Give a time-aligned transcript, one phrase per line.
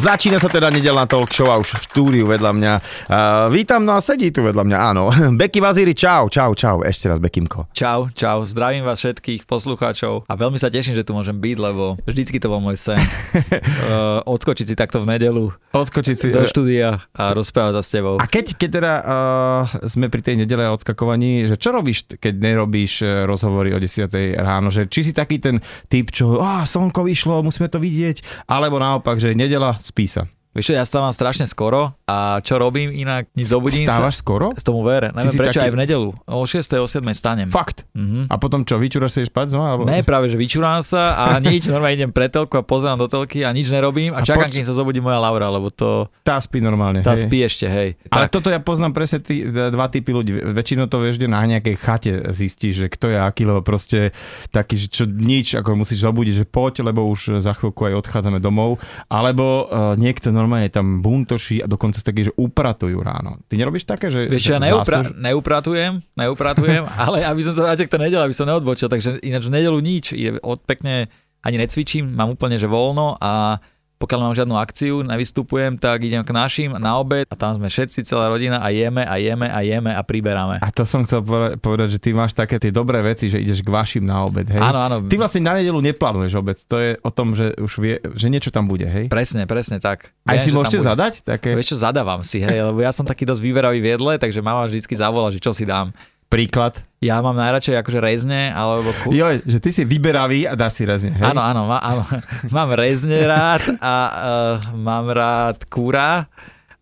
[0.00, 2.72] Začína sa teda nedelná talk show a už v štúdiu vedľa mňa.
[3.04, 5.12] Uh, vítam, no a sedí tu vedľa mňa, áno.
[5.40, 6.80] Beky Vazíri, čau, čau, čau.
[6.80, 7.68] Ešte raz Bekimko.
[7.76, 12.00] Čau, čau, zdravím vás všetkých poslucháčov a veľmi sa teším, že tu môžem byť, lebo
[12.08, 12.96] vždycky to bol môj sen.
[13.36, 18.18] uh, odskočiť si takto v nedelu odskočiť si do štúdia a rozprávať sa s tebou.
[18.18, 22.34] A keď, keď teda uh, sme pri tej nedele a odskakovaní, že čo robíš, keď
[22.42, 24.10] nerobíš rozhovory o 10
[24.42, 28.82] ráno, že či si taký ten typ, čo, ah, slnko vyšlo, musíme to vidieť, alebo
[28.82, 30.30] naopak, že nedela spí sa.
[30.50, 34.22] Vieš čo, ja stávam strašne skoro a čo robím inak, nič zobudím Stávaš sa.
[34.26, 34.50] skoro?
[34.58, 35.70] Z tomu ver, neviem prečo taký...
[35.70, 36.08] aj v nedelu.
[36.26, 36.66] O 6.
[36.74, 37.06] o 7.
[37.14, 37.46] stanem.
[37.54, 37.86] Fakt?
[37.94, 38.26] Uh-huh.
[38.26, 39.78] A potom čo, vyčúraš si spať znova?
[39.78, 39.86] Alebo...
[39.86, 43.46] Ne, práve, že vyčúram sa a nič, normálne idem pre telku a pozerám do telky
[43.46, 44.58] a nič nerobím a, a čakám, poč...
[44.58, 46.10] kým sa zobudí moja Laura, lebo to...
[46.26, 47.30] Tá spí normálne, Tá hej.
[47.30, 47.94] spí ešte, hej.
[48.10, 48.34] Ale tak.
[48.34, 50.34] toto ja poznám presne tý, dva typy ľudí.
[50.50, 54.10] Väčšinou to vieš, na nejakej chate zistíš, že kto je aký, lebo proste
[54.50, 58.42] taký, že čo nič, ako musíš zobudiť, že poď, lebo už za chvíľku aj odchádzame
[58.42, 58.82] domov.
[59.06, 63.36] Alebo uh, niekto normálne tam buntoší a dokonca také, že upratujú ráno.
[63.44, 64.24] Ty nerobíš také, že...
[64.26, 68.48] Vieš, ja neupra- neupratujem, neupratujem, ale aby som sa vrátil k tej nedele, aby som
[68.48, 71.12] neodbočil, takže ináč v nedelu nič, je od pekne
[71.44, 73.60] ani necvičím, mám úplne že voľno a
[74.00, 78.08] pokiaľ mám žiadnu akciu, nevystupujem, tak idem k našim na obed a tam sme všetci,
[78.08, 80.56] celá rodina a jeme a jeme a jeme a priberáme.
[80.64, 81.20] A to som chcel
[81.60, 84.56] povedať, že ty máš také tie dobré veci, že ideš k vašim na obed, hej?
[84.56, 84.96] Áno, áno.
[85.04, 88.48] Ty vlastne na nedelu neplánuješ obed, to je o tom, že už vie, že niečo
[88.48, 89.12] tam bude, hej?
[89.12, 90.16] Presne, presne tak.
[90.24, 91.20] Aj Viem, si môžete zadať?
[91.20, 91.52] Také...
[91.52, 94.96] Vieš čo, zadávam si, hej, lebo ja som taký dosť výveravý viedle, takže mama vždycky
[94.96, 95.92] zavolá, že čo si dám.
[96.32, 96.80] Príklad.
[97.00, 98.92] Ja mám najradšej akože rezne, alebo...
[98.92, 99.16] Ku...
[99.16, 101.32] Jo, že ty si vyberavý a dáš si rezne, hej?
[101.32, 102.04] Áno, áno, má, áno.
[102.56, 106.28] mám rezne rád a uh, mám rád kúra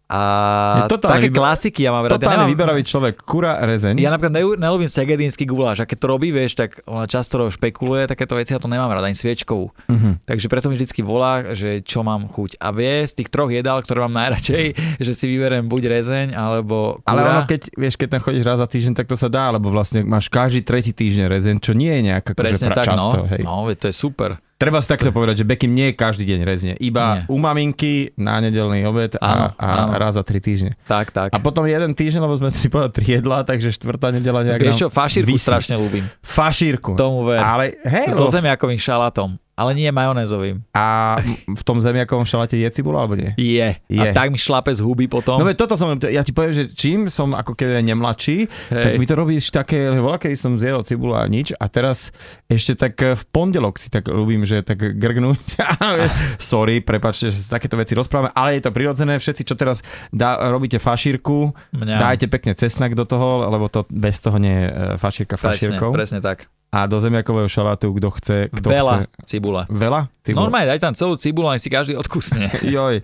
[0.09, 1.37] a také vyber...
[1.37, 2.17] klasiky ja mám rád.
[2.17, 4.01] Totálne ja vyberavý človek, kura, rezeň.
[4.01, 8.09] Ja napríklad ne, nelúbim segedínsky guláš a keď to robí, vieš, tak ona často špekuluje
[8.09, 9.69] takéto veci, ja to nemám rád, ani sviečkovú.
[9.69, 10.17] Uh-huh.
[10.25, 12.57] Takže preto mi vždycky volá, že čo mám chuť.
[12.57, 14.65] A vie z tých troch jedál, ktoré mám najradšej,
[15.07, 17.13] že si vyberiem buď rezeň, alebo kura.
[17.13, 19.69] Ale ono, keď, vieš, keď tam chodíš raz za týždeň, tak to sa dá, lebo
[19.69, 23.29] vlastne máš každý tretí týždeň rezeň, čo nie je nejaká Presne tak, často.
[23.29, 23.45] No, hej.
[23.45, 24.41] no, to je super.
[24.59, 26.73] Treba si takto povedať, že Bekim nie je každý deň rezne.
[26.83, 27.31] Iba nie.
[27.31, 29.91] u maminky na nedelný obed a, áno, a áno.
[29.95, 30.75] raz za tri týždne.
[30.91, 31.31] Tak, tak.
[31.31, 34.83] A potom jeden týždeň, lebo sme si povedali tri jedlá, takže štvrtá nedela nejak Vieš
[34.83, 35.47] čo, fašírku vysí.
[35.47, 36.03] strašne ľúbim.
[36.27, 36.99] Fašírku.
[36.99, 37.39] Tomu ver.
[37.39, 39.39] Ale hej, so zemiakovým šalátom.
[39.59, 40.63] Ale nie majonézovým.
[40.71, 41.19] A
[41.51, 43.35] v tom zemiakovom šaláte je cibula alebo nie?
[43.35, 43.75] Je.
[43.91, 43.99] je.
[43.99, 45.43] A tak mi šlape z huby potom.
[45.43, 48.85] No toto som, ja ti poviem, že čím som ako keď nemladší, Hej.
[48.87, 52.15] tak mi to robíš také, voľa, keď som zjedol cibula a nič a teraz
[52.47, 55.59] ešte tak v pondelok si tak ľúbim, že tak grgnúť.
[56.39, 59.19] Sorry, prepačte, že takéto veci rozprávame, ale je to prirodzené.
[59.19, 59.83] Všetci, čo teraz
[60.15, 61.99] dá, robíte fašírku, Mňa.
[61.99, 65.91] dajte pekne cesnak do toho, lebo to bez toho nie je e, fašírka fašírkou.
[65.91, 68.37] Presne, presne tak a do zemiakového šalátu, kto chce.
[68.53, 69.25] Kto Veľa chce.
[69.25, 69.65] cibule.
[69.73, 70.13] Veľa?
[70.21, 70.45] Cibule.
[70.45, 72.53] Normálne, daj tam celú cibulu, aj si každý odkusne.
[72.77, 73.01] Joj.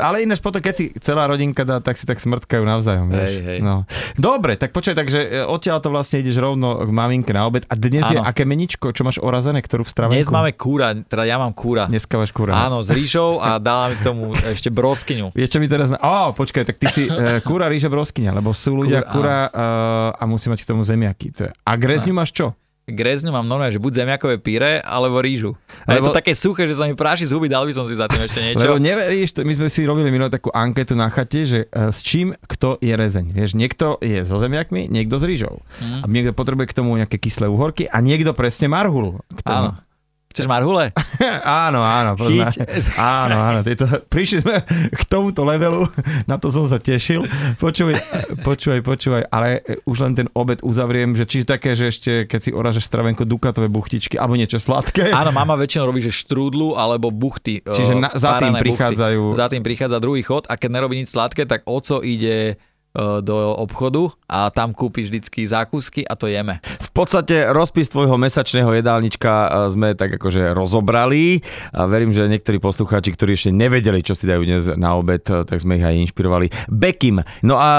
[0.00, 3.12] Ale ináč potom, keď si celá rodinka dá, tak si tak smrtkajú navzájom.
[3.12, 3.58] Hej, hej.
[3.60, 3.84] No.
[4.16, 7.68] Dobre, tak počkaj, takže e, odtiaľ to vlastne ideš rovno k maminke na obed.
[7.68, 8.16] A dnes ano.
[8.16, 10.16] je aké meničko, čo máš orazené, ktorú v stravenku?
[10.16, 11.92] Dnes máme kúra, teda ja mám kúra.
[11.92, 12.56] Dneska máš kúra.
[12.56, 15.36] Áno, s rýžou a dala mi k tomu ešte broskyňu.
[15.36, 15.92] Čo mi teraz...
[15.92, 16.00] Na...
[16.00, 20.16] Ó, počkaj, tak ty si uh, kúra, rýža, broskyňa, lebo sú ľudia kúra, kúra uh,
[20.16, 21.28] a musí mať k tomu zemiaky.
[21.36, 21.50] To je...
[21.52, 22.56] A grezňu máš čo?
[22.86, 25.54] Grezňu mám normálne, že buď zemiakové píre, alebo rýžu.
[25.86, 26.08] A Lebo...
[26.08, 28.10] je to také suché, že sa mi práši z huby, dal by som si za
[28.10, 28.66] tým ešte niečo.
[28.66, 32.34] Lebo neveríš, my sme si robili minulé takú anketu na chate, že uh, s čím
[32.46, 33.30] kto je rezeň.
[33.30, 35.62] Vieš, niekto je so zemiakmi, niekto s rýžou.
[35.78, 36.00] Mm.
[36.02, 39.22] A niekto potrebuje k tomu nejaké kyslé uhorky a niekto presne marhulu.
[39.30, 39.70] K tomu.
[39.74, 39.91] Áno.
[40.32, 40.96] Chceš marhule?
[41.68, 42.16] áno, áno.
[42.16, 42.48] Pozná.
[43.22, 43.60] Áno, áno.
[43.60, 45.84] Tieto, prišli sme k tomuto levelu,
[46.24, 47.24] na to som sa tešil.
[47.60, 47.96] Počúvaj,
[48.40, 52.50] počúvaj, počúvaj, ale už len ten obed uzavriem, že či také, že ešte keď si
[52.50, 55.12] oražeš stravenko dukatové buchtičky alebo niečo sladké.
[55.12, 57.60] Áno, mama väčšinou robí, že štrúdlu alebo buchty.
[57.60, 59.20] Čiže na, za tým prichádzajú.
[59.32, 59.38] Buchty.
[59.38, 63.56] Za tým prichádza druhý chod a keď nerobí nič sladké, tak oco ide E, do
[63.56, 66.60] obchodu a tam kúpiš vždycky zákusky a to jeme.
[66.62, 71.40] V podstate rozpis tvojho mesačného jedálnička e, sme tak akože rozobrali
[71.72, 75.44] a verím, že niektorí poslucháči, ktorí ešte nevedeli, čo si dajú dnes na obed, e,
[75.48, 76.52] tak sme ich aj inšpirovali.
[76.68, 77.24] Bekim.
[77.40, 77.70] No a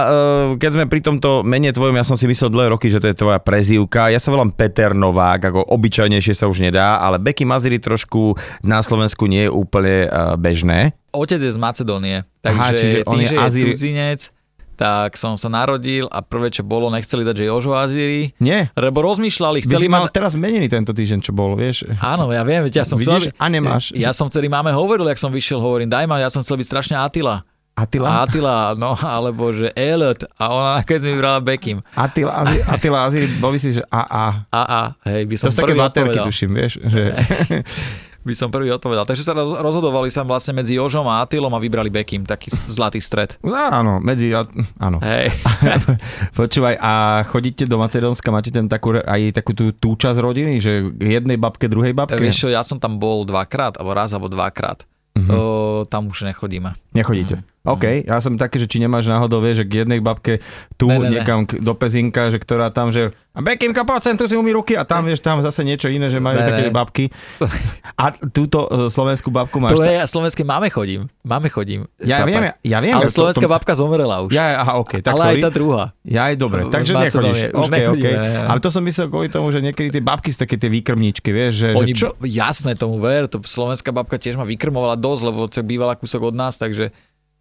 [0.57, 3.17] keď sme pri tomto mene tvojom, ja som si myslel dlhé roky, že to je
[3.17, 4.09] tvoja prezývka.
[4.09, 8.33] Ja sa volám Peter Novák, ako obyčajnejšie sa už nedá, ale Bekim Maziri trošku
[8.65, 10.09] na Slovensku nie je úplne
[10.41, 10.97] bežné.
[11.13, 14.21] Otec je z Macedónie, takže Aha, čiže tým, on je, že je cudzinec,
[14.73, 18.33] tak som sa narodil a prvé, čo bolo, nechceli dať, že Jožo Azíri.
[18.41, 18.73] Nie.
[18.73, 20.13] Lebo rozmýšľali, chceli mal mať...
[20.13, 21.85] teraz menený tento týždeň, čo bol, vieš.
[22.01, 23.37] Áno, ja viem, ja som Vidíš, chcel...
[23.37, 23.93] a nemáš.
[23.93, 26.67] Ja som vtedy máme hovoril, jak som vyšiel, hovorím, daj ma, ja som chcel byť
[26.67, 27.45] strašne Atila.
[27.73, 28.21] Atila?
[28.21, 31.81] Atila, no, alebo že Elliot a ona nakoniec mi vybrala Bekim.
[31.97, 34.45] Atila, Azir, Atila Azir, bol si, že AA.
[34.53, 37.03] AA, hej, by som To sú také baterky, tuším, vieš, že...
[38.23, 39.03] by som prvý odpovedal.
[39.03, 43.03] Takže sa roz- rozhodovali sa vlastne medzi Jožom a Atilom a vybrali Bekim, taký zlatý
[43.03, 43.35] stred.
[43.53, 44.33] No, áno, medzi,
[44.81, 44.97] áno.
[45.03, 45.29] Hej.
[46.39, 50.89] Počúvaj, a chodíte do Macedónska, máte tam takú, aj takú tú, tú časť rodiny, že
[50.97, 52.17] jednej babke, druhej babke?
[52.17, 54.89] Vieš čo, ja som tam bol dvakrát, alebo raz, alebo dvakrát.
[55.13, 55.29] Uh-huh.
[55.29, 55.39] O,
[55.85, 56.73] tam už nechodíme.
[56.97, 57.45] Nechodíte?
[57.45, 57.52] Uh-huh.
[57.63, 60.43] OK, ja som taký, že či nemáš náhodou, vieš, že k jednej babke
[60.75, 61.63] tu ne, ne, niekam ne.
[61.63, 64.85] do Pezinka, že ktorá tam, že a Bekimka, poď sem, tu si umí ruky a
[64.85, 66.75] tam, vieš, tam zase niečo iné, že majú ne, také ne.
[66.75, 67.09] babky.
[68.03, 69.73] A túto uh, slovenskú babku máš?
[69.73, 71.89] To je, ja slovenské máme chodím, máme chodím.
[71.97, 72.93] Ja viem, ja viem.
[72.93, 73.55] Ale slovenská to, to...
[73.57, 74.37] babka zomrela už.
[74.37, 75.33] Ja, aha, OK, tak Ale sorry.
[75.41, 75.83] aj tá druhá.
[76.05, 77.39] Ja aj dobre, takže nechodíš.
[77.57, 78.13] Už okay, okay.
[78.45, 81.53] Ale to som myslel kvôli tomu, že niekedy tie babky sú také tie výkrmničky, vieš,
[81.57, 82.13] že, Oni, že čo?
[82.21, 86.61] Jasné tomu ver, to slovenská babka tiež ma vykrmovala dosť, lebo bývala kúsok od nás,
[86.61, 86.93] takže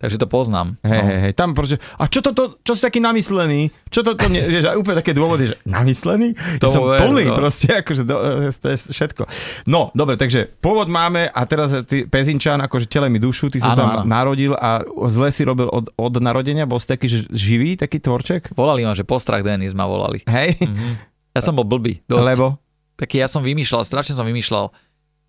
[0.03, 0.75] Takže to poznám.
[0.83, 1.07] Hej, no.
[1.07, 3.71] hej, hej, tam proste, a čo to, to čo si taký namyslený?
[3.87, 6.35] Čo to, to nie, vieš, úplne také dôvody, že namyslený?
[6.59, 7.39] To ja som ver, plný no.
[7.39, 8.19] proste, akože do,
[8.51, 9.31] to je všetko.
[9.71, 13.79] No, dobre, takže pôvod máme a teraz ty, Pezinčan, akože tele mi dušu, ty sa
[13.79, 14.03] tam ano.
[14.03, 18.59] narodil a zle si robil od, od narodenia, bol si taký že živý, taký tvorček?
[18.59, 20.27] Volali ma, že postrach Denis ma volali.
[20.27, 20.59] Hej?
[20.59, 20.93] Mm-hmm.
[21.39, 22.27] Ja som bol blbý, dosť.
[22.35, 22.59] Lebo?
[22.99, 24.75] Taký ja som vymýšľal, strašne som vymýšľal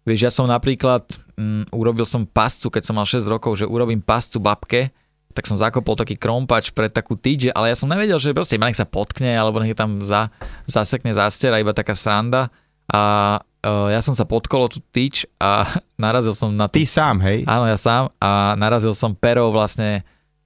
[0.03, 1.07] Vieš, ja som napríklad,
[1.39, 4.91] um, urobil som pascu, keď som mal 6 rokov, že urobím pascu babke,
[5.33, 8.69] tak som zakopol taký krompač pre takú tyč, ale ja som nevedel, že proste iba
[8.69, 10.29] nech sa potkne, alebo nech tam za,
[10.69, 12.53] zasekne, zastiera, iba taká sranda.
[12.91, 13.01] A
[13.41, 15.65] uh, ja som sa podkolo tú tyč a
[16.03, 16.67] narazil som na...
[16.67, 17.47] Ty sám, hej?
[17.47, 20.03] Áno, ja sám a narazil som perou vlastne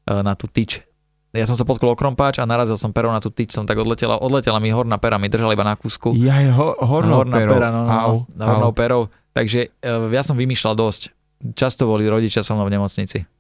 [0.08, 0.86] uh, na tú tyč.
[1.36, 3.78] Ja som sa potkol o krompáč a narazil som perou na tú tyč, som tak
[3.78, 6.16] odletela, odletela mi horná pera, mi držala iba na kúsku.
[6.16, 7.54] Ja je ho, hornou horná perou.
[7.54, 9.02] Pera, no, no, au, no, hornou perou.
[9.38, 11.14] Takže uh, ja som vymýšľal dosť.
[11.54, 13.37] Často boli rodičia so mnou v nemocnici.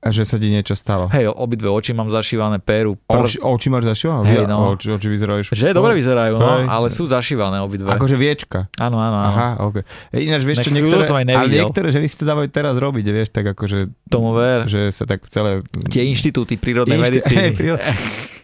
[0.00, 1.12] Že sa ti niečo stalo?
[1.12, 2.96] Hej, obidve oči mám zašívané, péru.
[3.04, 3.20] Prv...
[3.20, 4.32] Oči, oči máš zašívané?
[4.32, 4.72] Hej, no.
[4.72, 5.52] Oči, oči vyzerajú.
[5.52, 7.92] Že dobre vyzerajú, no, ale sú zašívané obidve.
[7.92, 8.72] Akože viečka.
[8.80, 9.28] Áno, áno, áno.
[9.28, 9.84] Aha, ok.
[10.16, 13.28] Ináč vieš čo, niektoré, som aj ale niektoré ženy si to dávajú teraz robiť, vieš,
[13.28, 13.92] tak akože...
[14.08, 14.64] Tomu ver.
[14.64, 15.60] Že sa tak celé...
[15.92, 17.04] Tie inštitúty prírodnej Inšti...
[17.20, 17.38] medicíny.
[17.50, 17.80] Hey, prírod...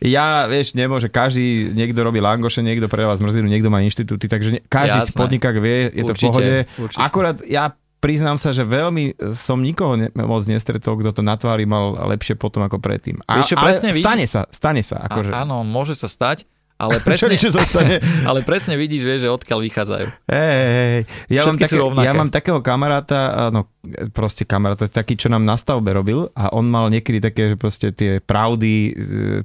[0.00, 4.60] ja, vieš, nemôže, každý, niekto robí langoše, niekto pre vás zmrzlinu, niekto má inštitúty, takže
[4.72, 5.20] každý Jasné.
[5.20, 6.54] podnikák vie, je určite, to v pohode.
[6.80, 7.00] Určite.
[7.00, 11.64] Akorát ja priznám sa, že veľmi som nikoho ne, moc nestretol, kto to na tvári
[11.64, 13.20] mal lepšie potom ako predtým.
[13.26, 15.02] A, Víš, čo, presne ale stane sa, stane sa.
[15.08, 15.32] Akože.
[15.32, 16.44] A, áno, môže sa stať,
[16.76, 18.04] ale presne, čo, čo stane?
[18.28, 20.06] ale presne vidíš, vieš, že odkiaľ vychádzajú.
[20.28, 20.98] Hey, hey,
[21.32, 23.72] ja, mám také, ja mám takého kamaráta, no
[24.12, 27.94] proste kamaráta, taký, čo nám na stavbe robil a on mal niekedy také, že proste
[27.94, 28.92] tie pravdy, e,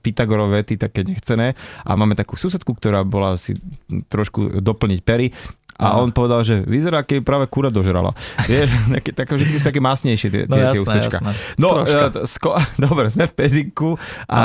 [0.02, 1.54] Pythagorové vety, také nechcené
[1.86, 3.56] a máme takú susedku, ktorá bola si
[4.10, 5.32] trošku doplniť pery
[5.82, 8.14] a on povedal, že vyzerá, keď práve kura dožrala.
[8.46, 8.70] Vieš,
[9.02, 11.18] také, také, vždy sú také masnejšie tie, no, tie, jasné, tie ústečka.
[11.20, 11.32] Jasné.
[11.58, 12.56] No, uh, sko-
[12.86, 13.98] dobre, sme v Pezinku
[14.30, 14.42] a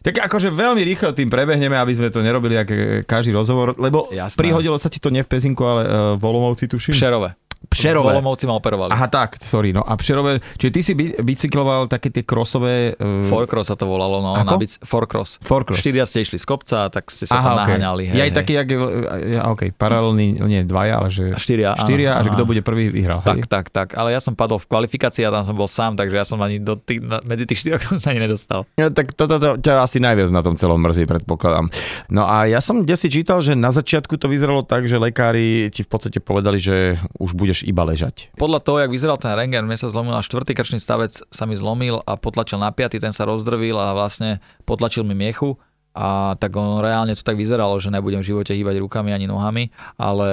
[0.00, 4.40] tak akože veľmi rýchlo tým prebehneme, aby sme to nerobili ako každý rozhovor, lebo jasné.
[4.40, 6.96] prihodilo sa ti to nie v Pezinku, ale uh, v Olomovci tuším.
[6.96, 7.45] Šerové.
[7.68, 8.12] Přerové.
[8.12, 8.90] Volomovci ma operovali.
[8.92, 9.82] Aha, tak, sorry, no.
[9.82, 10.92] A Přerové, čiže ty si
[11.22, 12.94] bicykloval také tie krosové...
[12.96, 13.26] Uh...
[13.26, 14.38] Fourcross sa to volalo, no.
[14.38, 14.54] Ako?
[14.54, 15.42] Na bic- fourcross.
[15.42, 15.82] Fourcross.
[15.82, 17.60] Štyria ste išli z kopca, tak ste sa Aha, tam okay.
[17.66, 18.02] naháňali.
[18.12, 21.24] Hej, ja aj taký, jak, ja, OK, paralelný, nie dvaja, ale že...
[21.34, 23.20] Štyria, Štyria áno, a že kto bude prvý vyhral.
[23.26, 23.50] Tak, hej?
[23.50, 23.88] tak, tak.
[23.98, 26.62] Ale ja som padol v kvalifikácii a tam som bol sám, takže ja som ani
[26.62, 28.62] do tých, medzi tých štyroch sa ani nedostal.
[28.78, 31.68] Ja, tak toto to, to, ťa asi najviac na tom celom mrzí, predpokladám.
[32.08, 35.68] No a ja som kde si čítal, že na začiatku to vyzeralo tak, že lekári
[35.74, 39.70] ti v podstate povedali, že už budeš iba ležať podľa toho, jak vyzeral ten rengen,
[39.70, 43.14] mne sa zlomil a štvrtý krčný stavec sa mi zlomil a potlačil na piaty, ten
[43.14, 45.54] sa rozdrvil a vlastne potlačil mi miechu
[45.96, 49.72] a tak on reálne to tak vyzeralo, že nebudem v živote hýbať rukami ani nohami,
[49.96, 50.30] ale,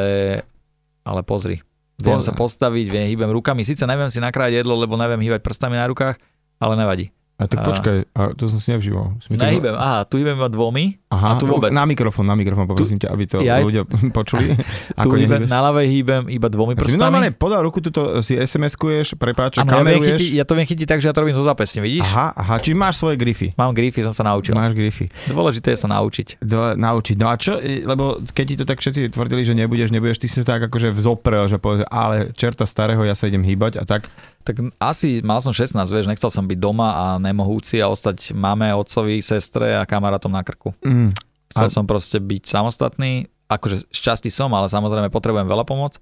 [1.07, 1.63] ale pozri.
[2.03, 5.79] Viem sa postaviť, viem, hýbem rukami, síce neviem si nakrájať jedlo, lebo neviem hýbať prstami
[5.79, 6.19] na rukách,
[6.59, 7.15] ale nevadí.
[7.43, 9.19] A tak počkaj, a to som si nevšimol.
[9.27, 11.75] Nehybem, aha, tu hýbem iba dvomi aha, a tu vôbec.
[11.75, 13.83] Na mikrofón, na mikrofón, poprosím tu, ťa, aby to ja, ľudia
[14.17, 14.55] počuli.
[15.03, 16.95] tu hýbem, na ľavej hýbem iba dvomi prstami.
[16.95, 20.07] Si normálne podal ruku, tuto si SMS-kuješ, prepáč, ano, kameruješ.
[20.07, 22.07] Ja, chytiť, ja to viem chytiť tak, že ja to robím zo zápesne, vidíš?
[22.07, 23.51] Aha, aha, či máš svoje grify.
[23.59, 24.55] Mám grify, som sa naučil.
[24.55, 25.11] Máš grify.
[25.27, 26.39] Dôležité je sa naučiť.
[26.39, 27.15] Do, naučiť.
[27.19, 30.39] No a čo, lebo keď ti to tak všetci tvrdili, že nebudeš, nebudeš, ty si
[30.47, 34.07] tak akože vzoprel, že povedal, ale čerta starého, ja sa idem hýbať a tak.
[34.43, 38.67] Tak asi mal som 16, vieš, nechcel som byť doma a nemohúci a ostať mame,
[38.75, 40.75] otcovi, sestre a kamarátom na krku.
[40.83, 41.15] Mm.
[41.47, 41.73] Chcel a...
[41.73, 45.95] som proste byť samostatný, akože šťastí som, ale samozrejme potrebujem veľa pomoc.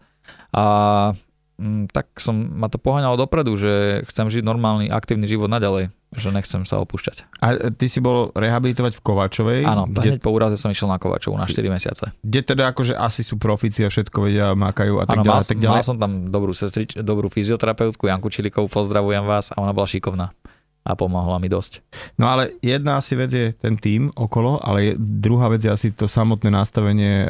[0.51, 1.13] A
[1.91, 6.67] tak som ma to poháňalo dopredu, že chcem žiť normálny, aktívny život naďalej že nechcem
[6.67, 7.39] sa opúšťať.
[7.39, 9.59] A ty si bol rehabilitovať v Kovačovej?
[9.63, 10.19] Áno, kde...
[10.19, 12.11] hneď po úraze som išiel na Kovačovu na 4 mesiace.
[12.19, 15.39] Kde teda akože asi sú profici a všetko vedia, mákajú a tak ano, ďalej.
[15.39, 15.75] Mal, tak ďalej.
[15.79, 20.35] mal som tam dobrú, sestrič, dobrú fyzioterapeutku Janku Čilikovú, pozdravujem vás a ona bola šikovná.
[20.81, 21.85] A pomohla mi dosť.
[22.17, 26.09] No ale jedna asi vec je ten tým okolo, ale druhá vec je asi to
[26.09, 27.27] samotné nastavenie e,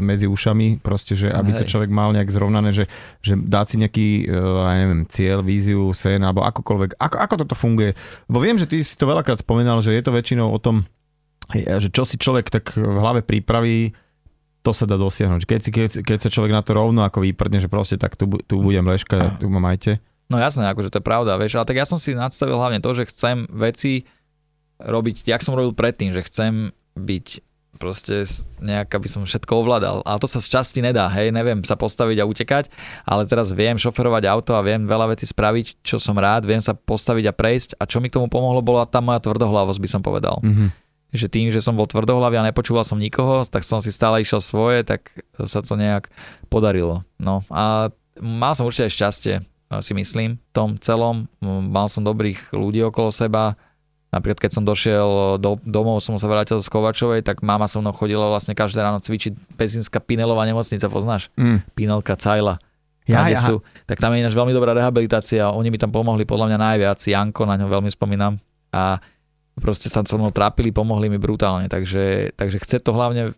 [0.00, 1.58] medzi ušami, proste, že aby Hej.
[1.60, 2.88] to človek mal nejak zrovnané, že,
[3.20, 6.96] že dá si nejaký, e, ja neviem, cieľ, víziu, sen, alebo akokoľvek.
[6.96, 7.92] Ako, ako toto funguje?
[8.24, 10.88] Bo viem, že ty si to veľakrát spomínal, že je to väčšinou o tom,
[11.52, 13.92] že čo si človek tak v hlave pripraví,
[14.64, 15.46] to sa dá dosiahnuť.
[15.46, 18.26] Keď, si, keď, keď sa človek na to rovno ako vyprdne, že proste tak tu,
[18.48, 21.78] tu budem leškať, tu ma majte No jasné, akože to je pravda, vieš, ale tak
[21.78, 24.10] ja som si nadstavil hlavne to, že chcem veci
[24.82, 28.24] robiť, jak som robil predtým, že chcem byť proste
[28.64, 30.00] nejak, aby som všetko ovládal.
[30.02, 32.64] Ale to sa z časti nedá, hej, neviem sa postaviť a utekať,
[33.04, 36.72] ale teraz viem šoferovať auto a viem veľa vecí spraviť, čo som rád, viem sa
[36.72, 40.00] postaviť a prejsť a čo mi k tomu pomohlo, bola tá moja tvrdohlavosť, by som
[40.00, 40.40] povedal.
[40.40, 40.68] Mm-hmm.
[41.14, 44.40] Že tým, že som bol tvrdohlavý a nepočúval som nikoho, tak som si stále išiel
[44.40, 45.12] svoje, tak
[45.44, 46.08] sa to nejak
[46.48, 47.04] podarilo.
[47.20, 49.34] No a mal som určite aj šťastie,
[49.82, 51.26] si myslím, v tom celom.
[51.42, 53.58] Mal som dobrých ľudí okolo seba.
[54.14, 57.92] Napríklad, keď som došiel do, domov, som sa vrátil z Kovačovej, tak mama so mnou
[57.92, 61.28] chodila vlastne každé ráno cvičiť Pezinská Pinelová nemocnica, poznáš?
[61.34, 61.60] Mm.
[61.74, 62.56] Pinelka, Cajla.
[63.06, 63.38] Ja, ja.
[63.38, 66.98] Sú, tak tam je ináč veľmi dobrá rehabilitácia, oni mi tam pomohli podľa mňa najviac,
[66.98, 68.34] Janko, na ňo veľmi spomínam
[68.74, 68.98] a
[69.62, 73.30] proste sa so mnou trápili, pomohli mi brutálne, takže, takže chce to hlavne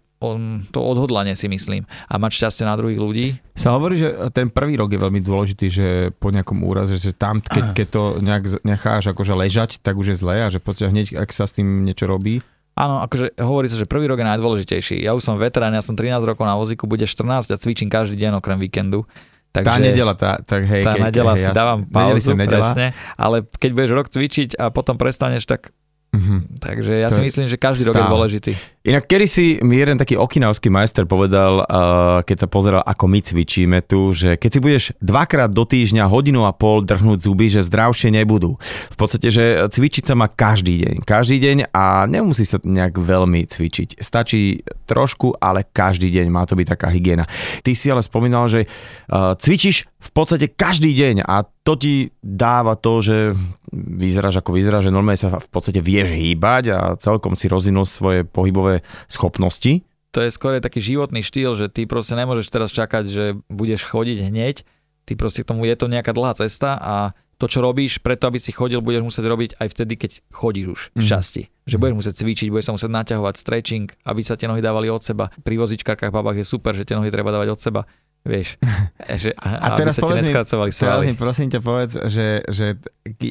[0.75, 3.27] to odhodlanie si myslím a mať šťastie na druhých ľudí.
[3.55, 5.87] Sa hovorí, že ten prvý rok je veľmi dôležitý, že
[6.19, 10.17] po nejakom úraze, že tam, keď, keď to nejak necháš akože ležať, tak už je
[10.19, 12.43] zle a že poďte hneď, ak sa s tým niečo robí.
[12.79, 14.97] Áno, akože hovorí sa, že prvý rok je najdôležitejší.
[15.03, 18.15] Ja už som veterán, ja som 13 rokov na vozíku, bude 14 a cvičím každý
[18.15, 19.03] deň okrem víkendu.
[19.51, 23.71] Takže tá nedela, tá, tak hej, tá nedela hej, si dávam pauzu, presne, ale keď
[23.75, 25.73] budeš rok cvičiť a potom prestaneš, tak
[26.09, 26.65] Mm-hmm.
[26.65, 28.01] Takže ja to si myslím, že každý stále.
[28.01, 28.53] rok je dôležitý.
[28.89, 33.21] Inak kedy si mi jeden taký okinavský majster povedal, uh, keď sa pozeral, ako my
[33.21, 37.61] cvičíme tu, že keď si budeš dvakrát do týždňa hodinu a pol drhnúť zuby, že
[37.61, 38.57] zdravšie nebudú.
[38.89, 40.95] V podstate, že cvičiť sa má každý deň.
[41.05, 44.01] Každý deň a nemusí sa nejak veľmi cvičiť.
[44.01, 47.29] Stačí trošku, ale každý deň má to byť taká hygiena.
[47.61, 52.81] Ty si ale spomínal, že uh, cvičíš v podstate každý deň a to ti dáva
[52.81, 53.37] to, že
[53.73, 58.25] vyzeráš ako vyzeráš, že normálne sa v podstate vieš hýbať a celkom si rozvinul svoje
[58.25, 59.85] pohybové schopnosti.
[60.17, 64.19] To je skôr taký životný štýl, že ty proste nemôžeš teraz čakať, že budeš chodiť
[64.33, 64.65] hneď,
[65.05, 68.43] ty proste k tomu je to nejaká dlhá cesta a to, čo robíš, preto aby
[68.43, 71.07] si chodil, budeš musieť robiť aj vtedy, keď chodíš už mm.
[71.07, 71.43] šťastí.
[71.71, 75.07] Že budeš musieť cvičiť, budeš sa musieť naťahovať stretching, aby sa tie nohy dávali od
[75.07, 75.31] seba.
[75.47, 77.81] Pri vozičkárkach babách je super, že tie nohy treba dávať od seba
[78.27, 78.59] Vieš,
[79.23, 82.77] že, a, a teraz sa povedz mi, teraz mi prosím ťa povedz, že, že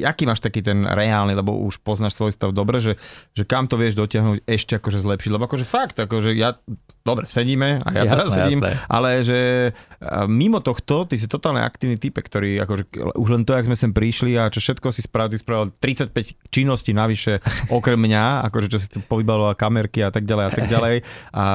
[0.03, 2.97] aký máš taký ten reálny, lebo už poznáš svoj stav dobre, že,
[3.35, 6.57] že kam to vieš dotiahnuť ešte akože zlepšiť, lebo akože fakt, akože ja,
[7.05, 8.71] dobre, sedíme a ja jasné, teraz sedím, jasné.
[8.89, 9.39] ale že
[10.31, 12.83] mimo tohto, ty si totálne aktívny type, ktorý akože
[13.17, 16.53] už len to, jak sme sem prišli a čo všetko si spravil, ty spravil 35
[16.53, 17.41] činností navyše
[17.73, 20.95] okrem mňa, akože čo si tu povybaloval kamerky a tak ďalej a tak ďalej.
[21.33, 21.45] A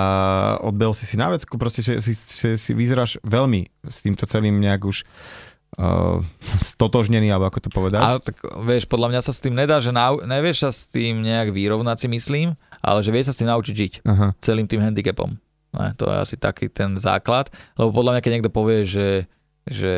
[0.66, 4.58] odbehol si si na vecku, proste, že, že, že si vyzeráš veľmi s týmto celým
[4.58, 5.06] nejak už
[5.78, 6.20] uh,
[6.60, 8.02] stotožnený, alebo ako to povedať.
[8.02, 8.36] Ale tak
[8.66, 12.06] vieš, podľa mňa sa s tým nedá, že nau, nevieš sa s tým nejak vyrovnať
[12.06, 12.48] si myslím,
[12.82, 13.92] ale že vie sa s tým naučiť žiť.
[14.04, 14.26] Aha.
[14.42, 15.38] Celým tým handicapom.
[15.72, 17.48] Ne, to je asi taký ten základ,
[17.80, 19.24] lebo podľa mňa, keď niekto povie, že,
[19.64, 19.94] že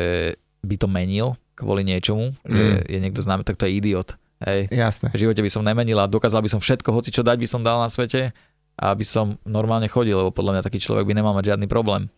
[0.63, 2.47] by to menil kvôli niečomu, mm.
[2.47, 4.15] že je niekto známy, tak to je idiot.
[4.43, 4.71] Hej.
[4.71, 5.11] Jasné.
[5.15, 7.63] V živote by som nemenil a dokázal by som všetko, hoci čo dať by som
[7.63, 8.35] dal na svete
[8.75, 12.11] a aby som normálne chodil, lebo podľa mňa taký človek by nemal mať žiadny problém.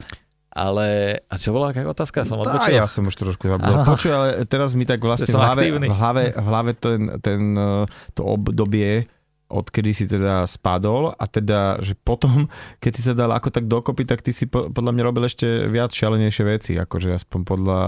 [0.57, 2.25] Ale, a čo bola aká otázka?
[2.25, 2.81] Som odbočil?
[2.81, 3.85] ja som už trošku zabudol.
[3.85, 7.85] Počuj, ale teraz mi tak vlastne v hlave, v hlave, v hlave ten, ten, eh,
[8.17, 9.05] to obdobie
[9.47, 12.51] odkedy si teda spadol a teda, že potom,
[12.83, 15.71] keď si sa dal ako tak dokopy, tak ty si po, podľa mňa robil ešte
[15.71, 17.79] viac šialenejšie veci, akože aspoň podľa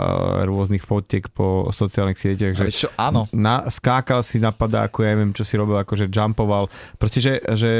[0.47, 3.27] rôznych fotiek po sociálnych sieťach, že čo, áno.
[3.35, 7.71] Na, skákal si na padáku, ja neviem, čo si robil, akože jumpoval, proste, že, že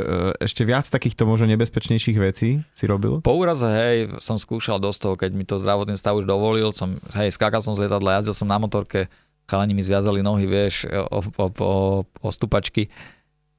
[0.40, 3.20] ešte viac takýchto možno nebezpečnejších vecí si robil?
[3.20, 6.96] Po úraze, hej, som skúšal dosť toho, keď mi to zdravotný stav už dovolil, som,
[7.20, 9.12] hej, skákal som z lietadla, jazdil som na motorke,
[9.44, 12.88] chalani mi zviazali nohy, vieš, o, o, o, o stupačky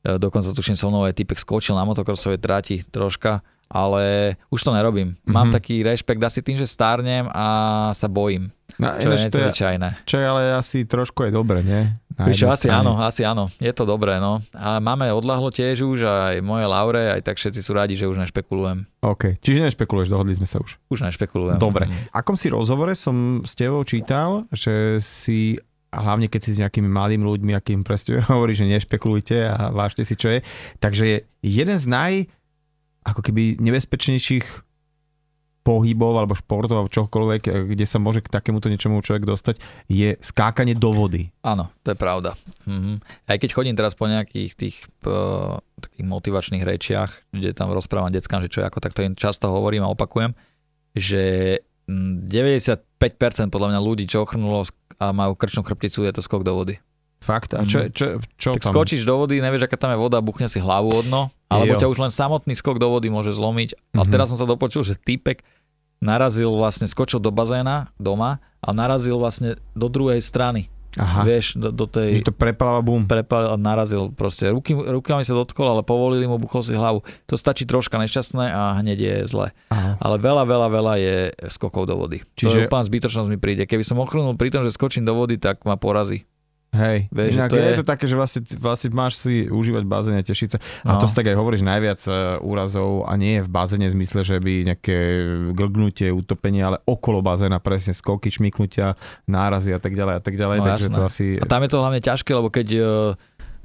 [0.03, 5.15] dokonca tuším so mnou aj typek skočil na motokrosovej trati troška, ale už to nerobím.
[5.27, 5.55] Mám mm-hmm.
[5.55, 7.45] taký rešpekt asi tým, že stárnem a
[7.91, 8.51] sa bojím.
[8.77, 10.05] No, čo je nezvyčajné.
[10.05, 11.89] Čo ale asi trošku je dobre, nie?
[12.17, 13.45] Víš asi áno, asi áno.
[13.61, 14.41] Je to dobré, no.
[14.57, 18.17] A máme odlahlo tiež už, aj moje laure, aj tak všetci sú radi, že už
[18.25, 18.89] nešpekulujem.
[19.05, 20.81] OK, čiže nešpekuluješ, dohodli sme sa už.
[20.89, 21.61] Už nešpekulujem.
[21.61, 21.85] Dobre.
[21.85, 21.93] Mm.
[22.17, 25.61] Akom si rozhovore som s tebou čítal, že si
[25.91, 30.03] a hlavne keď si s nejakými mladými ľuďmi, akým presne hovorí, že nešpekulujte a vážte
[30.03, 30.39] si, čo je.
[30.83, 32.13] Takže je jeden z naj,
[33.07, 34.67] ako keby nebezpečnejších
[35.67, 39.59] pohybov alebo športov alebo čokoľvek, e, kde sa môže k takémuto niečomu človek dostať,
[39.91, 41.27] je skákanie do vody.
[41.43, 42.39] Áno, to je pravda.
[42.63, 43.03] Mhm.
[43.27, 48.39] Aj keď chodím teraz po nejakých tých uh, takých motivačných rečiach, kde tam rozprávam deckám,
[48.47, 50.31] že čo je ako, tak to im často hovorím a opakujem,
[50.95, 54.63] že 95% podľa mňa ľudí, čo ochrnulo
[54.97, 56.77] a majú krčnú chrbticu, je to skok do vody.
[57.17, 57.53] Fakt?
[57.53, 58.71] A čo, čo, čo tak tam?
[58.71, 61.79] skočíš do vody, nevieš, aká tam je voda, buchne si hlavu od dno, alebo Jo.
[61.79, 63.73] ťa už len samotný skok do vody môže zlomiť.
[63.93, 64.09] A Mhm.
[64.09, 65.41] teraz som sa dopočul, že týpek
[65.97, 70.69] narazil vlastne, skočil do bazéna doma a narazil vlastne do druhej strany.
[70.97, 72.21] Aha, Vieš, do, do tej...
[72.21, 73.05] že to prepáva bum.
[73.05, 74.49] prepal a narazil proste.
[74.49, 77.05] Ruky, rukami sa dotkol, ale povolili mu, buchol si hlavu.
[77.29, 79.47] To stačí troška nešťastné a hneď je zle.
[79.69, 79.95] Aha.
[80.01, 81.17] Ale veľa, veľa, veľa je
[81.53, 82.25] skokov do vody.
[82.33, 82.49] Čiže...
[82.49, 83.63] To je úplná zbytočnosť mi príde.
[83.69, 86.25] Keby som ochrnul pri tom, že skočím do vody, tak ma porazí.
[86.69, 87.63] Hej, Vieš, Inak to je...
[87.63, 90.57] je- to také, že vlastne, vlastne máš si užívať bazén a tešiť sa.
[90.83, 90.99] A No.
[90.99, 94.35] to si tak aj hovoríš, najviac e, úrazov a nie je v bazéne zmysle, že
[94.35, 94.97] by nejaké
[95.53, 98.93] glgnutie, utopenie, ale okolo bazéna presne skoky, šmiknutia,
[99.25, 100.57] nárazy a tak ďalej a tak ďalej.
[100.57, 100.93] No, takže jasné.
[100.93, 101.25] to asi...
[101.35, 102.85] A tam je to hlavne ťažké, lebo keď, eh,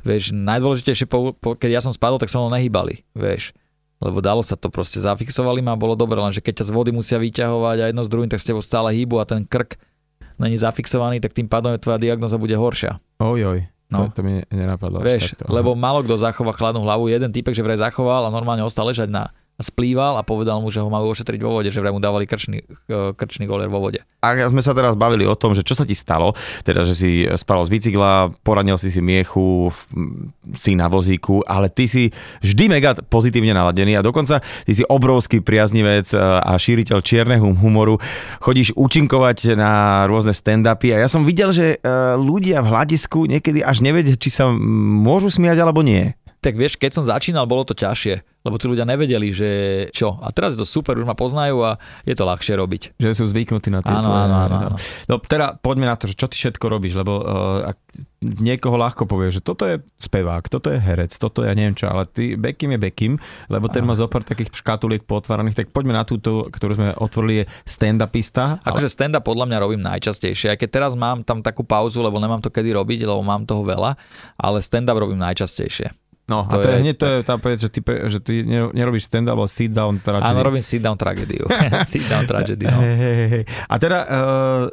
[0.00, 3.50] vieš, najdôležitejšie, po, po, keď ja som spadol, tak sa mnou nehýbali, vieš.
[3.99, 7.18] Lebo dalo sa to proste, zafixovali ma bolo dobre, lenže keď ťa z vody musia
[7.18, 9.75] vyťahovať a jedno s druhým, tak s tebou stále hýbu a ten krk
[10.42, 12.99] není zafixovaný, tak tým pádom tvoja diagnoza bude horšia.
[13.22, 13.61] Oj, oj.
[13.92, 14.08] No.
[14.08, 15.04] To, to mi nenapadlo.
[15.04, 15.52] Vieš, takto.
[15.52, 17.12] lebo málo kto zachová chladnú hlavu.
[17.12, 19.28] Jeden typek, že vraj zachoval a normálne ostal ležať na
[19.61, 22.64] splýval a povedal mu, že ho majú ošetriť vo vode, že vraj mu dávali krčný,
[22.64, 24.00] eh, krčný goler vo vode.
[24.23, 26.32] A sme sa teraz bavili o tom, že čo sa ti stalo,
[26.62, 29.71] teda, že si spadol z bicykla, poranil si si miechu,
[30.54, 35.42] si na vozíku, ale ty si vždy mega pozitívne naladený a dokonca ty si obrovský
[35.42, 37.99] priaznivec e, a šíriteľ čierneho humoru.
[38.38, 43.64] Chodíš účinkovať na rôzne stand-upy a ja som videl, že e, ľudia v hľadisku niekedy
[43.64, 46.14] až nevedia, či sa môžu smiať alebo nie.
[46.42, 49.50] Tak vieš, keď som začínal, bolo to ťažšie, lebo tí ľudia nevedeli, že
[49.94, 50.18] čo.
[50.18, 52.99] A teraz je to super, už ma poznajú a je to ľahšie robiť.
[52.99, 54.76] Že sú zvyknutí na tie Áno, áno, áno, áno.
[55.06, 57.78] No teda poďme na to, že čo ty všetko robíš, lebo uh, ak
[58.42, 62.11] niekoho ľahko povie, že toto je spevák, toto je herec, toto ja neviem čo, ale
[62.11, 63.12] ty Bekim je Bekim,
[63.46, 67.45] lebo ten má zopár takých škatuliek potváraných, tak poďme na túto, ktorú sme otvorili, je
[67.67, 68.58] stand-upista.
[68.67, 72.43] Akože stand-up podľa mňa robím najčastejšie, aj keď teraz mám tam takú pauzu, lebo nemám
[72.43, 73.95] to kedy robiť, lebo mám toho veľa,
[74.38, 76.01] ale stand-up robím najčastejšie.
[76.30, 78.71] No a to je, je- hneď to je tá vec, že ty, že ty nero-
[78.71, 80.30] nerobíš stand-up, ale sit-down tragedy.
[80.30, 81.45] Áno, robím sit-down tragédiu.
[81.93, 82.78] sit-down tragedy, no.
[82.78, 83.45] Hej, hej, hej.
[83.67, 84.65] A teda, uh,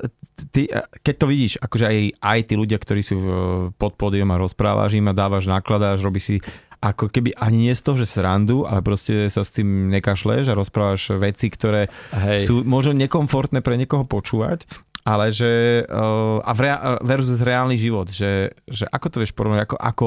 [0.54, 3.28] ty, uh, keď to vidíš, akože aj, aj tí ľudia, ktorí sú v,
[3.76, 6.38] pod pódium a rozprávaš im a dávaš, nakladáš, robíš si
[6.80, 10.56] ako keby ani nie z toho, že srandu, ale proste sa s tým nekašleš a
[10.56, 12.48] rozprávaš veci, ktoré Hej.
[12.48, 14.64] sú možno nekomfortné pre niekoho počúvať,
[15.04, 19.68] ale že uh, a v rea- versus reálny život, že, že ako to vieš porovnať,
[19.68, 20.06] ako, ako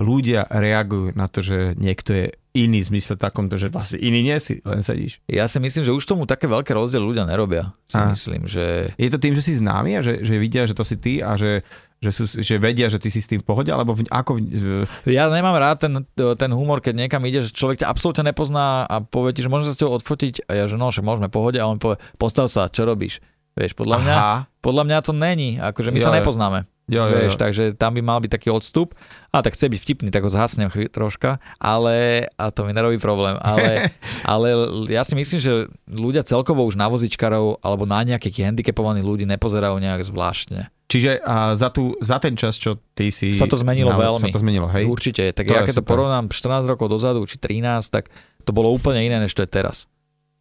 [0.00, 4.38] ľudia reagujú na to, že niekto je iný v zmysle takomto, že vlastne iný nie
[4.42, 5.22] si, len sedíš.
[5.30, 7.70] Ja si myslím, že už tomu také veľké rozdiely ľudia nerobia.
[7.86, 8.10] Si Á.
[8.10, 8.90] myslím, že...
[8.96, 11.38] Je to tým, že si známy a že, že vidia, že to si ty a
[11.38, 11.62] že,
[12.02, 14.42] že, sú, že vedia, že ty si s tým v pohode, alebo v, ako...
[14.42, 18.82] v- Ja nemám rád ten, ten humor, keď niekam ide, že človek ťa absolútne nepozná
[18.82, 21.30] a povie ti, že môžem sa s tebou odfotiť a ja, že no, však môžeme
[21.30, 23.22] v pohode a on povie, postav sa, čo robíš?
[23.54, 26.69] Vieš, podľa mňa, Aha, podľa mňa to není, akože my Jo, sa nepoznáme.
[26.90, 27.40] Jo, Vieš, jo.
[27.40, 28.98] takže tam by mal byť taký odstup.
[29.30, 32.98] A tak chce byť vtipný, tak ho zhasnem chví- troška, ale a to mi nerobí
[32.98, 33.38] problém.
[33.38, 33.94] Ale,
[34.26, 34.46] ale
[34.90, 35.52] ja si myslím, že
[35.86, 40.68] ľudia celkovo už na vozičkarov alebo na nejakých handicapovaných ľudí nepozerajú nejak zvláštne.
[40.90, 43.30] Čiže a za, tú, za ten čas, čo ty si...
[43.30, 44.26] Sa to zmenilo veľmi.
[44.26, 44.90] Sa to zmenilo, hej?
[44.90, 45.30] Určite.
[45.30, 48.10] Tak To ja keď to porovnám 14 rokov dozadu, či 13, tak
[48.42, 49.86] to bolo úplne iné, než to je teraz.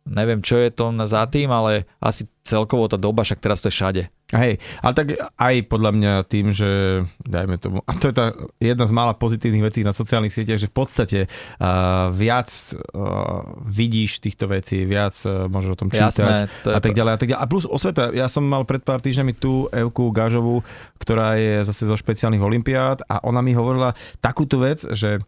[0.10, 3.78] Neviem, čo je to za tým, ale asi celkovo tá doba, však teraz to je
[3.78, 4.04] všade.
[4.30, 8.30] Hej, ale tak aj podľa mňa tým, že dajme tomu, a to je tá
[8.62, 14.22] jedna z mála pozitívnych vecí na sociálnych sieťach, že v podstate uh, viac uh, vidíš
[14.22, 16.14] týchto vecí, viac uh, môžeš o tom čítať.
[16.14, 17.42] Jasné, to a tak ďalej, a tak ďalej.
[17.42, 20.62] A plus osveta, ja som mal pred pár týždňami tú Evku Gažovú,
[21.02, 25.26] ktorá je zase zo špeciálnych olimpiád a ona mi hovorila takúto vec, že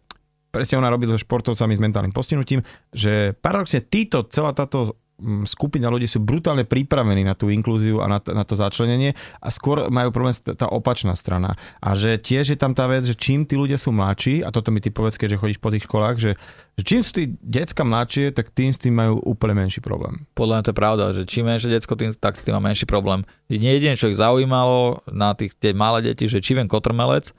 [0.52, 2.60] presne ona robí so športovcami s mentálnym postihnutím,
[2.92, 8.06] že paradoxne títo, celá táto mm, skupina ľudí sú brutálne pripravení na tú inklúziu a
[8.06, 11.56] na to, na to začlenenie a skôr majú problém tá opačná strana.
[11.80, 14.68] A že tiež je tam tá vec, že čím tí ľudia sú mladší, a toto
[14.68, 16.36] mi ty povedz, keďže chodíš po tých školách, že,
[16.76, 20.28] že čím sú tí decka mladšie, tak tým s tým majú úplne menší problém.
[20.36, 22.84] Podľa mňa to je pravda, že čím menšie decko, tým, tak s tým má menší
[22.84, 23.24] problém.
[23.48, 27.32] Nie jediné, čo ich zaujímalo na tých tie malé deti, že či viem kotrmelec,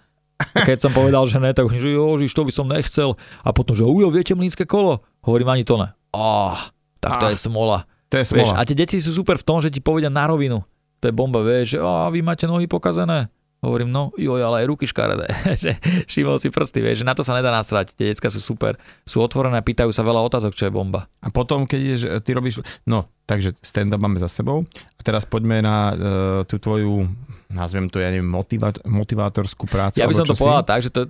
[0.52, 3.16] a keď som povedal, že ne, tak že jožiš, to by som nechcel.
[3.42, 5.00] A potom, že ujo, viete mlínske kolo?
[5.24, 5.96] Hovorím ani to ne.
[6.12, 6.60] Oh,
[7.00, 7.88] tak to Ah, je smola.
[8.12, 8.60] To je Vieš, smola.
[8.60, 10.62] a tie deti sú super v tom, že ti povedia na rovinu.
[11.02, 13.28] To je bomba, vieš, že oh, vy máte nohy pokazené.
[13.64, 15.24] Hovorím, no joj, ale aj ruky škaredé.
[15.64, 17.96] že všimol si prsty, vieš, že na to sa nedá nasrať.
[17.96, 18.76] Tie decka sú super,
[19.08, 21.08] sú otvorené, pýtajú sa veľa otázok, čo je bomba.
[21.24, 24.68] A potom, keď ideš, ty robíš, no, takže stand-up máme za sebou.
[24.96, 25.96] A teraz poďme na uh,
[26.44, 27.08] tú tvoju,
[27.54, 30.02] nazviem to, ja neviem, motivá, motivátorskú prácu.
[30.02, 30.42] Ja by som to si?
[30.42, 31.02] povedal tak, že to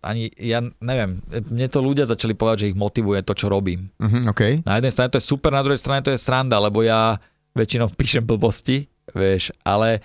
[0.00, 3.92] ani, ja neviem, mne to ľudia začali povedať, že ich motivuje to, čo robím.
[4.00, 4.64] Uh-huh, okay.
[4.64, 7.20] Na jednej strane to je super, na druhej strane to je sranda, lebo ja
[7.52, 10.00] väčšinou píšem blbosti, vieš, ale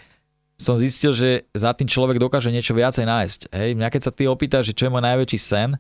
[0.60, 3.40] som zistil, že za tým človek dokáže niečo viacej nájsť.
[3.52, 5.80] Hej, mňa keď sa ty opýtaš, že čo je môj najväčší sen,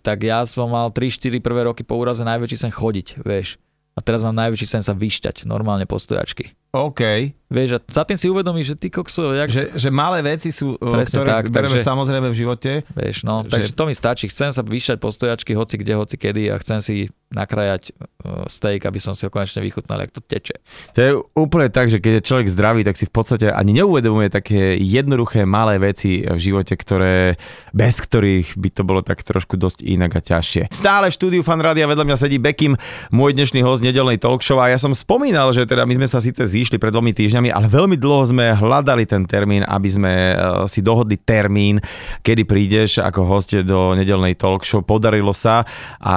[0.00, 3.60] tak ja som mal 3-4 prvé roky po úraze najväčší sen chodiť, vieš.
[3.94, 6.56] A teraz mám najväčší sen sa vyšťať, normálne postojačky.
[6.74, 7.30] OK.
[7.54, 9.30] Vieš, a za tým si uvedomíš, že ty kokso...
[9.30, 9.46] Jak...
[9.46, 12.70] Že, že malé veci sú, Presne ktoré tak, bereme takže, samozrejme v živote.
[12.98, 13.54] Vieš, no, že...
[13.54, 14.26] takže to mi stačí.
[14.26, 16.96] Chcem sa vyšťať postojačky hoci kde, hoci kedy a chcem si
[17.34, 20.56] nakrajať uh, steak, aby som si ho konečne vychutnal, jak to teče.
[20.94, 24.30] To je úplne tak, že keď je človek zdravý, tak si v podstate ani neuvedomuje
[24.30, 27.34] také jednoduché malé veci v živote, ktoré,
[27.74, 30.70] bez ktorých by to bolo tak trošku dosť inak a ťažšie.
[30.70, 32.78] Stále v štúdiu Fan Rádia vedľa mňa sedí Bekim,
[33.10, 36.22] môj dnešný host nedelnej talk show a ja som spomínal, že teda my sme sa
[36.22, 40.36] síce zišli pred dvomi týždňami, ale veľmi dlho sme hľadali ten termín, aby sme eh,
[40.70, 41.82] si dohodli termín,
[42.24, 44.80] kedy prídeš ako host do nedelnej talk show.
[44.80, 45.68] Podarilo sa
[46.00, 46.14] a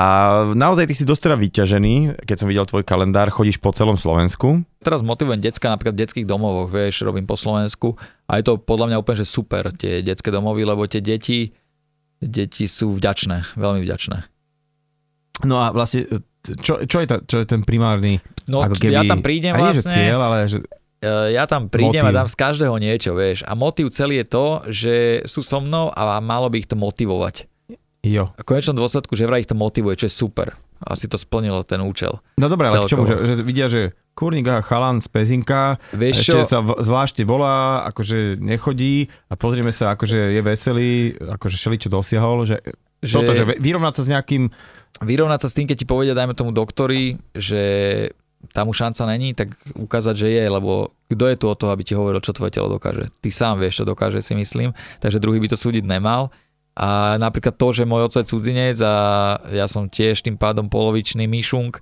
[0.56, 4.64] naozaj ty si dosť teda vyťažený, keď som videl tvoj kalendár, chodíš po celom Slovensku.
[4.80, 8.94] Teraz motivujem decka napríklad v detských domovoch, vieš, robím po Slovensku a je to podľa
[8.94, 11.52] mňa úplne že super, tie detské domovy, lebo tie deti,
[12.22, 14.18] deti sú vďačné, veľmi vďačné.
[15.46, 16.10] No a vlastne,
[16.64, 18.18] čo, čo, je, ta, čo je ten primárny...
[18.48, 19.92] No ako keby, ja tam prídem vlastne...
[19.92, 20.58] Že cieľ, ale že
[21.04, 22.16] e, ja tam prídem motiv.
[22.16, 23.44] a dám z každého niečo, vieš.
[23.44, 24.96] A motiv celý je to, že
[25.28, 27.46] sú so mnou a malo by ich to motivovať.
[28.08, 28.32] Jo.
[28.34, 30.56] A v konečnom dôsledku, že vraj ich to motivuje, čo je super
[30.86, 32.22] asi to splnilo ten účel.
[32.38, 36.22] No dobré, ale k čomu, že, že vidia, že kurník a chalan z Pezinka, Vieš
[36.22, 36.46] ešte čo?
[36.46, 42.62] sa zvláštne volá, akože nechodí a pozrieme sa, akože je veselý, akože čo dosiahol, že,
[43.02, 44.44] že toto, že vyrovnať sa s nejakým...
[44.98, 47.62] Vyrovnať sa s tým, keď ti povedia, dajme tomu doktori, že
[48.52, 51.84] tam už šanca není, tak ukázať, že je, lebo kto je tu o to, aby
[51.84, 53.12] ti hovoril, čo tvoje telo dokáže.
[53.22, 56.32] Ty sám vieš, čo dokáže, si myslím, takže druhý by to súdiť nemal
[56.78, 58.94] a napríklad to, že môj otec je cudzinec a
[59.50, 61.74] ja som tiež tým pádom polovičný myšung,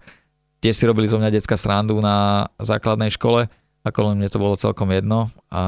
[0.63, 3.51] tiež si robili zo mňa detská srandu na základnej škole,
[3.85, 5.61] ako len mne to bolo celkom jedno a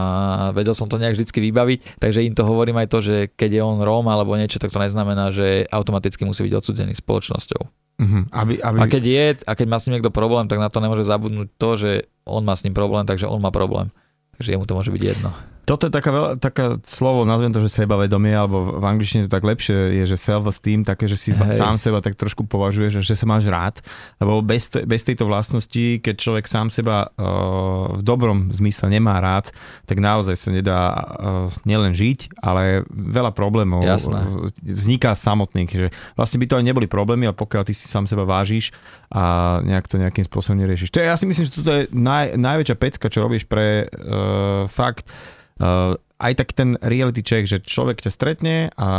[0.58, 3.62] vedel som to nejak vždycky vybaviť, takže im to hovorím aj to, že keď je
[3.62, 7.62] on Róm alebo niečo, tak to neznamená, že automaticky musí byť odsudzený spoločnosťou.
[7.98, 8.24] Uh-huh.
[8.34, 8.78] Aby, aby...
[8.82, 11.50] A keď je, a keď má s ním niekto problém, tak na to nemôže zabudnúť
[11.62, 11.92] to, že
[12.26, 13.94] on má s ním problém, takže on má problém.
[14.38, 15.34] Takže jemu to môže byť jedno.
[15.68, 19.44] Toto je taká, veľa, taká slovo, nazvem to, že sebavedomie, alebo v angličtine to tak
[19.44, 21.60] lepšie je, že self-esteem, také, že si Hej.
[21.60, 23.84] sám seba tak trošku považuješ, že sa máš rád,
[24.24, 29.52] lebo bez, bez tejto vlastnosti, keď človek sám seba uh, v dobrom zmysle nemá rád,
[29.84, 34.24] tak naozaj sa nedá uh, nielen žiť, ale veľa problémov Jasné.
[34.64, 38.24] vzniká samotných, že vlastne by to aj neboli problémy, ale pokiaľ ty si sám seba
[38.24, 38.72] vážiš
[39.12, 40.96] a nejak to nejakým spôsobom neriešiš.
[40.96, 44.64] To je, ja si myslím, že toto je naj, najväčšia pecka, čo robíš pre uh,
[44.72, 45.12] fakt
[45.60, 48.90] uh, aj tak ten reality check, že človek ťa stretne a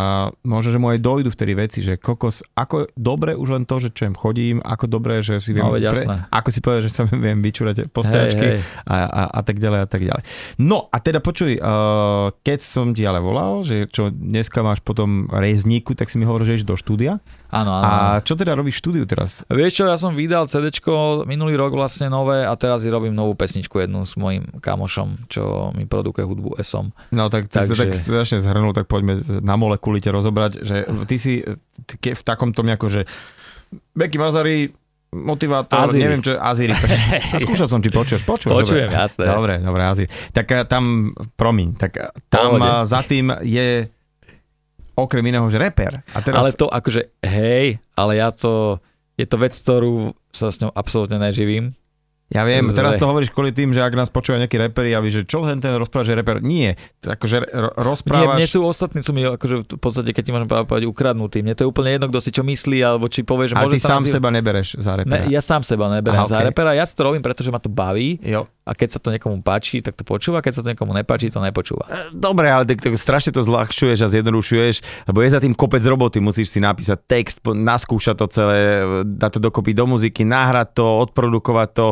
[0.46, 3.90] možno, že mu aj dojdu vtedy veci, že kokos, ako dobre už len to, že
[3.90, 7.42] čem chodím, ako dobre, že si viem, no, pre, ako si povedal, že sa viem
[7.42, 8.86] vyčúrať postojačky hey, hey.
[8.86, 10.22] A, a, a tak ďalej a tak ďalej.
[10.62, 15.26] No a teda počuj, uh, keď som ti ale volal, že čo dneska máš potom
[15.26, 17.18] rezníku, tak si mi hovoril, že ideš do štúdia.
[17.48, 17.82] Áno, áno.
[17.82, 19.40] A čo teda robíš v štúdiu teraz?
[19.48, 20.68] Vieš čo, ja som vydal CD
[21.24, 25.72] minulý rok vlastne nové a teraz si robím novú pesničku jednu s mojim kamošom, čo
[25.72, 26.92] mi produkuje hudbu Esom.
[27.08, 27.72] No tak ty Takže...
[27.72, 30.76] si tak strašne zhrnul, tak poďme na molekuly ťa rozobrať, že
[31.08, 31.40] ty si
[31.88, 33.08] v takomto ako, že
[33.96, 34.72] Becky Mazary,
[35.12, 36.04] motivátor, Aziri.
[36.04, 36.72] neviem čo, Aziri.
[36.76, 38.22] Tak, skúšal som, či počuješ.
[38.24, 39.00] Počujem, Počujem dobre.
[39.00, 39.24] jasné.
[39.24, 40.08] Dobre, dobre, Aziri.
[40.32, 42.84] Tak eh, tam, promiň, tak eh, tam Pohode.
[42.84, 43.88] za tým je
[44.98, 46.02] okrem iného, že reper.
[46.12, 46.42] A teraz...
[46.42, 48.82] Ale to akože, hej, ale ja to,
[49.14, 51.72] je to vec, ktorú sa s ňou absolútne neživím.
[52.28, 52.76] Ja viem, Zve.
[52.76, 55.64] teraz to hovoríš kvôli tým, že ak nás počúva nejaký reperi, aby že čo ten,
[55.64, 56.44] ten rozpráva, že reper.
[56.44, 57.48] Nie, akože
[57.80, 58.36] rozprávaš...
[58.36, 61.40] Nie, mne sú ostatní, sú mi akože v podstate, keď ti môžem povedať, ukradnutí.
[61.40, 63.80] Mne to je úplne jedno, kto si čo myslí, alebo či povie, že Ale ty
[63.80, 64.20] sám nazýva...
[64.20, 65.24] seba nebereš za repera.
[65.24, 66.52] Ne, ja sám seba neberem Aha, za okay.
[66.52, 68.20] repera, ja si to robím, pretože ma to baví.
[68.20, 71.32] Jo a keď sa to niekomu páči, tak to počúva, keď sa to niekomu nepáči,
[71.32, 71.88] to nepočúva.
[71.88, 75.80] E, dobre, ale tak, tak strašne to zľahčuješ a zjednodušuješ, lebo je za tým kopec
[75.88, 80.86] roboty, musíš si napísať text, naskúšať to celé, dať to dokopy do muziky, nahrať to,
[81.08, 81.86] odprodukovať to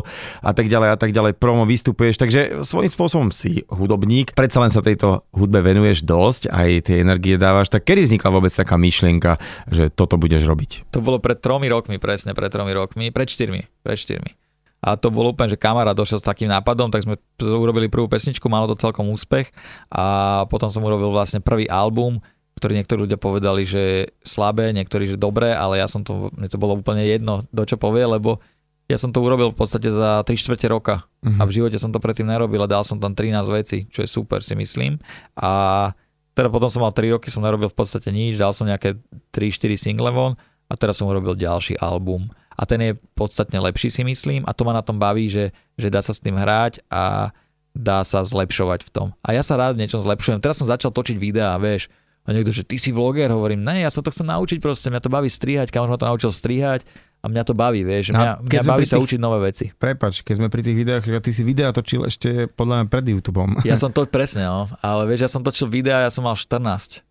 [0.44, 4.68] a tak ďalej a tak ďalej, promo vystupuješ, takže svojím spôsobom si hudobník, predsa len
[4.68, 9.40] sa tejto hudbe venuješ dosť, aj tie energie dávaš, tak kedy vznikla vôbec taká myšlienka,
[9.72, 10.92] že toto budeš robiť?
[10.92, 14.45] To bolo pred tromi rokmi, presne pred tromi rokmi, pred štyrmi, pred štyrmi.
[14.86, 18.46] A to bolo úplne, že kamarát došiel s takým nápadom, tak sme urobili prvú pesničku,
[18.46, 19.50] malo to celkom úspech
[19.90, 22.22] a potom som urobil vlastne prvý album,
[22.54, 26.56] ktorý niektorí ľudia povedali, že slabé, niektorí, že dobré, ale ja som to, mne to
[26.56, 28.38] bolo úplne jedno, do čo povie, lebo
[28.86, 31.42] ja som to urobil v podstate za 3 čtvrte roka uh-huh.
[31.42, 34.08] a v živote som to predtým nerobil a dal som tam 13 veci, čo je
[34.08, 35.02] super si myslím.
[35.34, 35.90] A
[36.38, 38.94] teda potom som mal 3 roky, som nerobil v podstate nič, dal som nejaké
[39.34, 40.38] 3-4 single von
[40.70, 44.64] a teraz som urobil ďalší album a ten je podstatne lepší si myslím a to
[44.64, 47.30] ma na tom baví, že, že dá sa s tým hrať a
[47.76, 49.08] dá sa zlepšovať v tom.
[49.20, 50.40] A ja sa rád v niečom zlepšujem.
[50.40, 51.92] Teraz som začal točiť videá, vieš,
[52.26, 54.98] a niekto, že ty si vloger, hovorím, ne, ja sa to chcem naučiť proste, mňa
[54.98, 56.82] to baví strihať, kam ma to naučil strihať
[57.22, 59.70] a mňa to baví, vieš, mňa, mňa baví sa tých, učiť nové veci.
[59.70, 63.50] Prepač, keď sme pri tých videách, ty si videa točil ešte podľa mňa pred YouTubeom.
[63.62, 67.06] Ja som to presne, no, ale vieš, ja som točil videa, ja som mal 14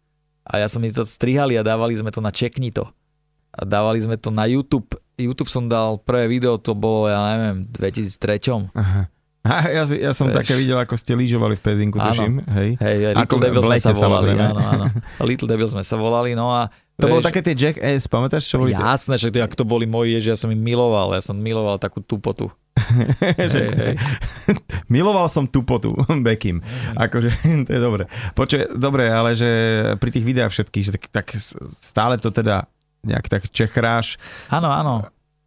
[0.45, 2.83] a ja som mi to strihali a dávali sme to na Čekni to.
[3.55, 7.67] A dávali sme to na YouTube YouTube som dal prvé video, to bolo, ja neviem,
[7.71, 8.71] 2003.
[8.75, 9.11] Aha.
[9.45, 10.41] A ja, ja som Veš.
[10.41, 12.09] také videl, ako ste lyžovali v Pezinku, áno.
[12.09, 12.41] tuším.
[12.49, 14.29] Hej, hej Little Devil sme sa volali.
[14.33, 14.85] Áno, áno.
[15.29, 18.57] Little Devil sme sa volali, no a to bolo také tie Jack S, pamätáš, čo
[18.57, 18.71] boli?
[18.71, 22.01] Jasné, že to, to boli moji, že ja som im miloval, ja som miloval takú
[22.01, 22.49] tupotu.
[23.39, 23.95] hej, hej.
[24.95, 26.59] Miloval som tupotu, Bekim.
[26.95, 27.31] Akože,
[27.67, 28.03] to je dobre.
[28.35, 29.49] Počuj, dobre, ale že
[29.99, 31.27] pri tých videách všetkých, že tak, tak
[31.79, 32.67] stále to teda
[33.05, 34.17] nejak tak čechráš.
[34.49, 35.05] Áno, áno.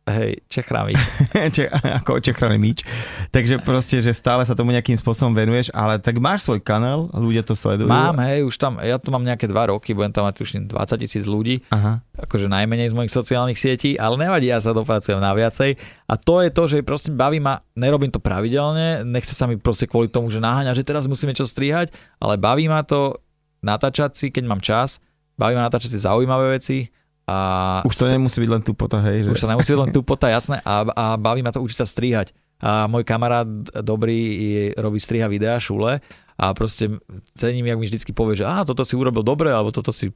[0.09, 0.97] Hej, čechrámič.
[1.57, 2.81] Če, ako čechraný míč.
[3.29, 7.45] Takže proste, že stále sa tomu nejakým spôsobom venuješ, ale tak máš svoj kanál, ľudia
[7.45, 7.85] to sledujú.
[7.85, 10.73] Mám, hej, už tam, ja tu mám nejaké dva roky, budem tam mať už 20
[10.97, 12.01] tisíc ľudí, Aha.
[12.25, 15.77] akože najmenej z mojich sociálnych sietí, ale nevadí, ja sa dopracujem na viacej.
[16.09, 19.85] A to je to, že proste baví ma, nerobím to pravidelne, nechce sa mi proste
[19.85, 23.21] kvôli tomu, že naháňa, že teraz musíme čo strihať, ale baví ma to
[23.61, 25.05] natáčať si, keď mám čas,
[25.37, 26.89] baví ma natáčať si zaujímavé veci,
[27.29, 27.37] a
[27.85, 29.29] už to nemusí byť len tupota, hej?
[29.29, 29.31] Že...
[29.37, 30.65] Už to nemusí byť len tupota, jasné.
[30.65, 32.33] A, a baví ma to učiť sa strihať.
[32.65, 33.47] A môj kamarát
[33.85, 36.01] dobrý je, robí striha videa, šule
[36.39, 36.89] a proste
[37.37, 40.11] cením, jak mi vždycky povie, že á, toto si urobil dobre, alebo toto si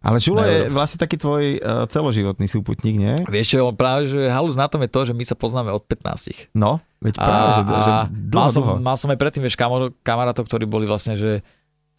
[0.00, 3.12] ale Šulo je vlastne taký tvoj uh, celoživotný súputník, nie?
[3.28, 6.56] Vieš čo, práve že halus na tom je to, že my sa poznáme od 15.
[6.56, 7.92] No, veď práve, a, že, že
[8.32, 8.76] dlho, mal, som, dlho.
[8.80, 9.60] mal som aj predtým, vieš,
[10.00, 11.44] kamarátov, ktorí boli vlastne, že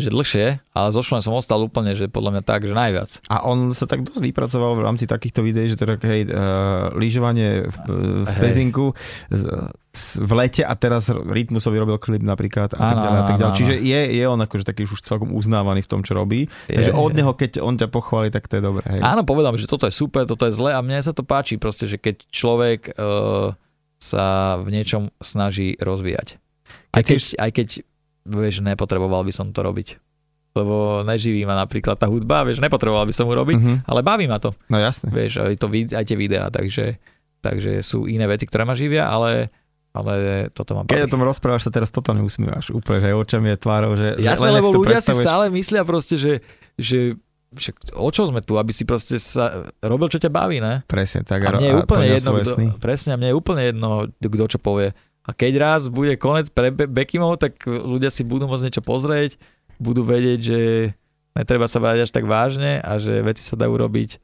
[0.01, 3.21] že dlhšie, ale so Šulem som ostal úplne, že podľa mňa tak, že najviac.
[3.29, 7.69] A on sa tak dosť vypracoval v rámci takýchto videí, že teda hej, uh, lyžovanie
[7.69, 7.77] v,
[8.25, 8.41] v hej.
[8.41, 8.93] Pezinku
[9.91, 13.55] v lete a teraz Rytmusovi robil klip napríklad a tak ďalej a tak ďalej.
[13.59, 16.47] Čiže je, je on akože taký už celkom uznávaný v tom, čo robí.
[16.71, 18.87] Je, Takže od neho, keď on ťa pochváli, tak to je dobré.
[18.87, 19.03] Hej.
[19.03, 21.91] Áno, povedal že toto je super, toto je zle a mne sa to páči proste,
[21.91, 23.51] že keď človek uh,
[23.99, 26.39] sa v niečom snaží rozvíjať.
[26.95, 27.67] Aj keď, aj keď
[28.25, 29.97] vieš, nepotreboval by som to robiť.
[30.51, 33.77] Lebo neživí ma napríklad tá hudba, vieš, nepotreboval by som ju robiť, uh-huh.
[33.87, 34.51] ale baví ma to.
[34.67, 35.07] No jasne.
[35.07, 36.99] Vieš, aj, to, aj tie videá, takže,
[37.39, 39.47] takže sú iné veci, ktoré ma živia, ale
[39.91, 40.87] ale toto baví.
[40.87, 44.15] Keď o tom rozprávaš, sa teraz toto neusmívaš úplne, že očami je tvárou, že...
[44.23, 46.39] Jasné, lebo ľudia si stále myslia proste, že,
[46.79, 47.19] že
[47.51, 50.87] však o čo sme tu, aby si proste sa robil, čo ťa baví, ne?
[50.87, 51.43] Presne, tak.
[51.43, 54.95] A mne je úplne jedno, kdo, presne, a mne je úplne jedno, kto čo povie.
[55.21, 59.37] A keď raz bude konec pre Be- Bekimov, tak ľudia si budú môcť niečo pozrieť,
[59.77, 60.59] budú vedieť, že
[61.37, 64.17] netreba sa brať až tak vážne a že veci sa dajú robiť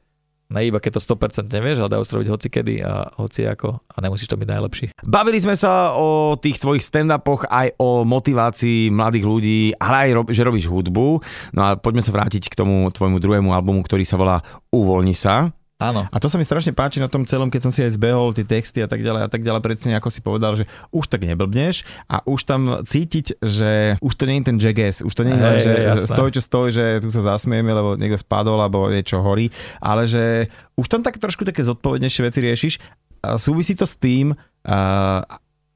[0.48, 3.84] ne iba keď to 100% nevieš, ale dajú sa robiť hoci kedy a hoci ako
[3.84, 4.86] a nemusíš to byť najlepší.
[5.04, 10.46] Bavili sme sa o tých tvojich stand-upoch aj o motivácii mladých ľudí, ale aj že
[10.48, 11.20] robíš hudbu.
[11.52, 14.40] No a poďme sa vrátiť k tomu tvojmu druhému albumu, ktorý sa volá
[14.72, 15.52] Uvoľni sa.
[15.78, 16.10] Áno.
[16.10, 18.42] A to sa mi strašne páči na tom celom, keď som si aj zbehol tie
[18.42, 21.86] texty a tak ďalej a tak ďalej, predtým ako si povedal, že už tak neblbneš
[22.10, 25.38] a už tam cítiť, že už to nie je ten jackass, už to nie je,
[25.38, 29.22] hey, že, že stoj čo stoj, že tu sa zasmieme, lebo niekto spadol alebo niečo
[29.22, 32.74] horí, ale že už tam tak trošku také zodpovednejšie veci riešiš.
[33.22, 35.22] A súvisí to s tým, uh,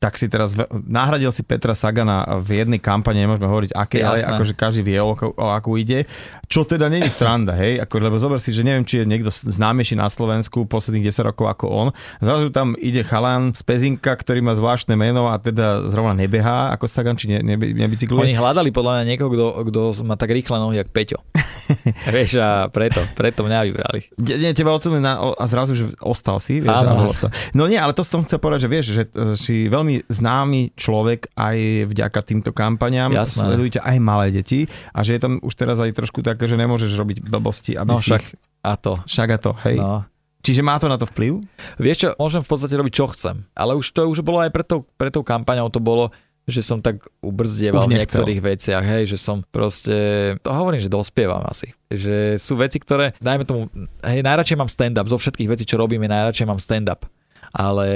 [0.02, 4.18] tak si teraz v, nahradil si Petra Sagana v jednej kampane, nemôžeme hovoriť aké, ale
[4.18, 6.10] akože každý vie, o, o akú ide.
[6.50, 7.78] Čo teda není sranda, hej?
[7.78, 11.46] Ako, lebo zober si, že neviem, či je niekto známejší na Slovensku posledných 10 rokov
[11.46, 11.88] ako on.
[12.18, 16.90] Zrazu tam ide chalan z Pezinka, ktorý má zvláštne meno a teda zrovna nebehá ako
[16.90, 18.26] Sagan, či ne, ne, nebicykluje.
[18.26, 21.22] Oni hľadali podľa mňa niekoho, kto, kto má tak rýchle nohy, jak Peťo.
[22.14, 24.00] vieš, a preto, preto mňa vybrali.
[24.18, 27.14] Nie, teba odsunuli na, a zrazu, že ostal si, vieš, Áno.
[27.54, 29.02] No nie, ale to som chcel povedať, že vieš, že
[29.38, 31.56] si veľmi veľmi známy človek aj
[31.92, 33.12] vďaka týmto kampaniám.
[33.12, 33.52] Jasné.
[33.52, 34.64] Sledujte aj malé deti
[34.96, 38.00] a že je tam už teraz aj trošku také, že nemôžeš robiť blbosti, aby no,
[38.00, 38.24] si však
[38.62, 38.92] a to.
[39.04, 39.76] Však a to, hej.
[39.76, 40.06] No.
[40.42, 41.38] Čiže má to na to vplyv?
[41.78, 44.66] Vieš čo, môžem v podstate robiť čo chcem, ale už to už bolo aj pred
[44.66, 46.10] tou, pred tou kampaňou, to bolo,
[46.50, 49.94] že som tak ubrzdieval v niektorých veciach, hej, že som proste,
[50.42, 51.70] to hovorím, že dospievam asi.
[51.94, 53.70] Že sú veci, ktoré, dajme tomu,
[54.02, 57.06] hej, najradšej mám stand-up, zo všetkých vecí, čo robím, najradšej mám stand-up
[57.52, 57.88] Ale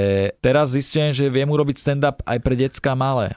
[0.44, 3.32] teraz zistujem, že viem urobiť stand-up aj pre decka malé.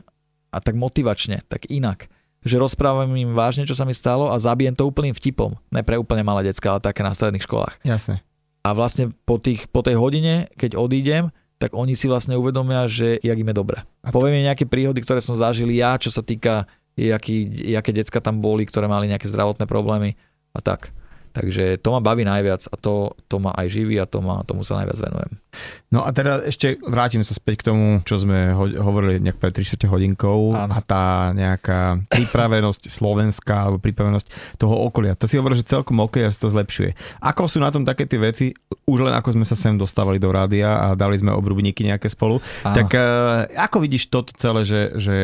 [0.51, 2.12] A tak motivačne, tak inak.
[2.43, 5.55] Že rozprávam im vážne, čo sa mi stalo a zabijem to úplným vtipom.
[5.71, 7.79] Ne pre úplne malé decka, ale také na stredných školách.
[7.88, 8.23] Jasné.
[8.63, 13.19] A vlastne po, tých, po tej hodine, keď odídem, tak oni si vlastne uvedomia, že
[13.19, 13.77] jak im je dobre.
[14.03, 18.23] A poviem im nejaké príhody, ktoré som zažil ja, čo sa týka, jaký, jaké decka
[18.23, 20.15] tam boli, ktoré mali nejaké zdravotné problémy
[20.55, 20.91] a tak.
[21.39, 24.67] Takže to ma baví najviac a to, to ma aj živí a to ma, tomu
[24.67, 25.32] sa najviac venujem.
[25.89, 29.56] No a teda ešte vrátim sa späť k tomu, čo sme ho- hovorili nejak pred
[29.56, 30.69] 3 hodinkou Áno.
[30.69, 35.17] a tá nejaká pripravenosť Slovenska alebo pripravenosť toho okolia.
[35.17, 36.93] To si hovorí, že celkom OK a sa to zlepšuje.
[37.23, 38.54] Ako sú na tom také tie veci,
[38.86, 42.38] už len ako sme sa sem dostávali do rádia a dali sme obrubníky nejaké spolu,
[42.62, 42.75] Áno.
[42.75, 43.02] tak e,
[43.58, 45.15] ako vidíš toto celé, že, že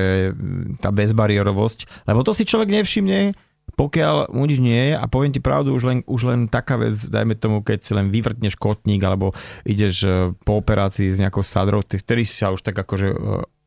[0.82, 3.38] tá bezbariérovosť, lebo to si človek nevšimne,
[3.73, 6.95] pokiaľ mu nič nie je a poviem ti pravdu, už len, už len taká vec,
[6.95, 9.36] dajme tomu, keď si len vyvrtneš kotník alebo
[9.67, 10.10] ideš e,
[10.45, 13.17] po operácii s nejakou sadrou, vtedy si sa už tak akože e,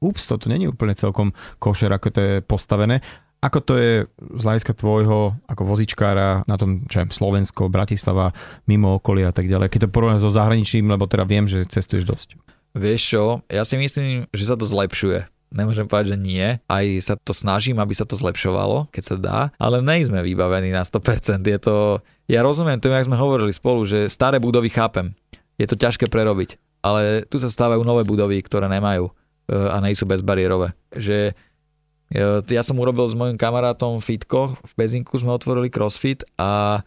[0.00, 3.04] ups, toto není úplne celkom košer, ako to je postavené.
[3.38, 8.34] Ako to je z hľadiska tvojho ako vozičkára na tom, čo je Slovensko, Bratislava,
[8.66, 9.70] mimo okolia a tak ďalej.
[9.70, 12.28] Keď to porovnáš so zahraničím, lebo teda viem, že cestuješ dosť.
[12.74, 15.37] Vieš čo, ja si myslím, že sa to zlepšuje.
[15.48, 16.46] Nemôžem povedať, že nie.
[16.68, 20.84] Aj sa to snažím, aby sa to zlepšovalo, keď sa dá, ale nejsme vybavení na
[20.84, 21.40] 100%.
[21.40, 25.16] Je to, ja rozumiem tomu, jak sme hovorili spolu, že staré budovy chápem.
[25.56, 26.60] Je to ťažké prerobiť.
[26.84, 29.12] Ale tu sa stávajú nové budovy, ktoré nemajú e,
[29.56, 30.76] a nejsú bezbariérové.
[30.94, 31.32] Že
[32.12, 36.84] e, ja som urobil s mojim kamarátom fitko, v Bezinku sme otvorili crossfit a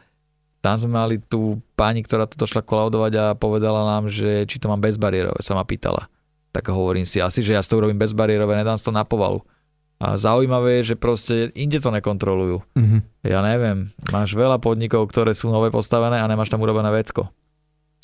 [0.62, 4.70] tam sme mali tú pani, ktorá to došla kolaudovať a povedala nám, že či to
[4.70, 6.06] mám bezbariérové, sa ma pýtala.
[6.52, 9.40] Tak hovorím si, asi, že ja si to urobím bezbariérové, nedám si to na povalu.
[10.02, 12.60] A zaujímavé je, že proste inde to nekontrolujú.
[12.74, 12.98] Mhm.
[13.22, 17.30] Ja neviem, máš veľa podnikov, ktoré sú nové postavené a nemáš tam urobené vecko.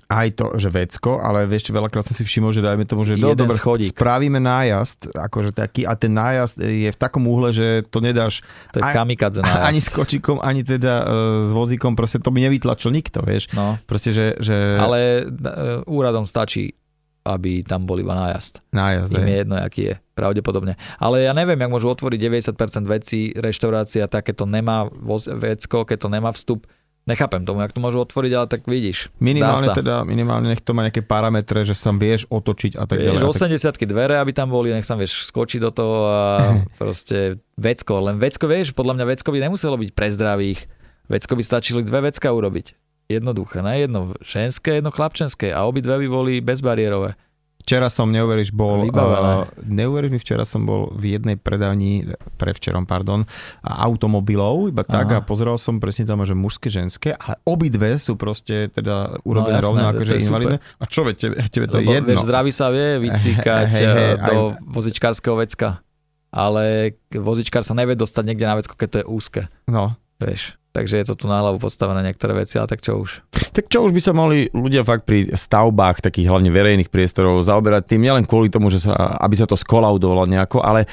[0.07, 3.35] Aj to, že vecko, ale vieš, veľakrát som si všimol, že dajme tomu, že no,
[3.35, 3.91] dobre, schodík.
[3.91, 8.39] spravíme nájazd, akože taký, a ten nájazd je v takom úhle, že to nedáš
[8.71, 9.83] To je Aj- kamikadze ani nájazd.
[9.83, 11.09] s kočikom, ani teda uh,
[11.43, 13.51] s vozíkom, proste to by nevytlačil nikto, vieš.
[13.51, 16.71] No, Proste, že, že ale e, úradom stačí,
[17.27, 18.63] aby tam bol iba nájazd.
[18.71, 20.79] nájazd, Im je jedno, aký je, pravdepodobne.
[20.97, 22.19] Ale ja neviem, jak môžu otvoriť
[22.55, 24.87] 90% vecí, reštaurácia, tak keď to nemá
[25.35, 26.65] vecko, keď to nemá vstup,
[27.07, 29.07] nechápem tomu, jak to môžu otvoriť, ale tak vidíš.
[29.23, 32.99] Minimálne teda, minimálne nech to má nejaké parametre, že sa tam vieš otočiť a tak
[32.99, 33.23] ďalej.
[33.23, 33.79] Vieš, tak...
[33.79, 36.21] 80 dvere, aby tam boli, nech sa vieš skočiť do toho a
[36.81, 38.03] proste vecko.
[38.03, 40.59] Len vecko, vieš, podľa mňa vecko by nemuselo byť pre zdravých.
[41.07, 42.86] Vecko by stačili dve vecka urobiť.
[43.07, 43.79] Jednoduché, ne?
[43.79, 47.15] Jedno ženské, jedno chlapčenské a obidve by boli bezbariérové.
[47.67, 49.43] Včera som, neuveríš, bol, Vybavené.
[49.43, 53.27] uh, neuveríš mi, včera som bol v jednej predajni, prevčerom, pardon,
[53.59, 55.19] automobilov, iba tak Aha.
[55.19, 59.67] a pozeral som presne tam, že mužské, ženské, ale obidve sú proste teda urobené jasné,
[59.67, 60.27] rovno, akože je super.
[60.31, 60.57] invalidné.
[60.79, 62.07] A čo, veď, tebe, tebe to je jedno.
[62.07, 65.83] Vieš, zdraví sa vie vycíkať hej, hej, aj- do vozičkárskeho vecka.
[66.31, 69.41] Ale vozičkár sa nevie dostať niekde na vecko, keď to je úzke.
[69.67, 69.95] No.
[70.23, 70.55] Vieš.
[70.77, 73.25] Takže je to tu na hlavu postavené niektoré veci, ale tak čo už.
[73.33, 77.89] Tak čo už by sa mohli ľudia fakt pri stavbách takých hlavne verejných priestorov zaoberať
[77.89, 80.85] tým nielen kvôli tomu, že sa, aby sa to skolaudovalo nejako, ale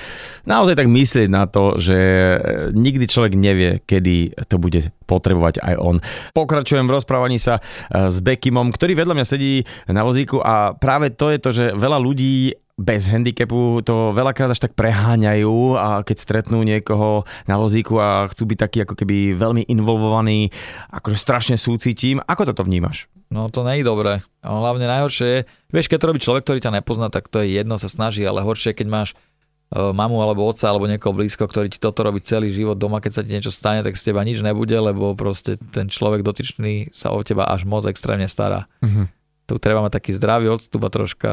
[0.49, 2.37] naozaj tak myslieť na to, že e,
[2.73, 6.01] nikdy človek nevie, kedy to bude potrebovať aj on.
[6.33, 11.13] Pokračujem v rozprávaní sa e, s Bekimom, ktorý vedľa mňa sedí na vozíku a práve
[11.13, 16.17] to je to, že veľa ľudí bez handicapu to veľakrát až tak preháňajú a keď
[16.19, 20.51] stretnú niekoho na vozíku a chcú byť takí ako keby veľmi involvovaní,
[20.91, 22.19] akože strašne súcitím.
[22.27, 23.07] Ako toto vnímaš?
[23.31, 24.13] No to nie je dobré.
[24.43, 27.79] Hlavne najhoršie je, vieš, keď to robí človek, ktorý ťa nepozná, tak to je jedno,
[27.79, 31.79] sa snaží, ale horšie keď máš e, mamu alebo otca alebo niekoho blízko, ktorý ti
[31.79, 34.75] toto robí celý život doma, keď sa ti niečo stane, tak z teba nič nebude,
[34.75, 38.67] lebo proste ten človek dotyčný sa o teba až moc extrémne stará.
[38.83, 39.15] Mhm.
[39.45, 41.31] Tu treba mať taký zdravý odstup a troška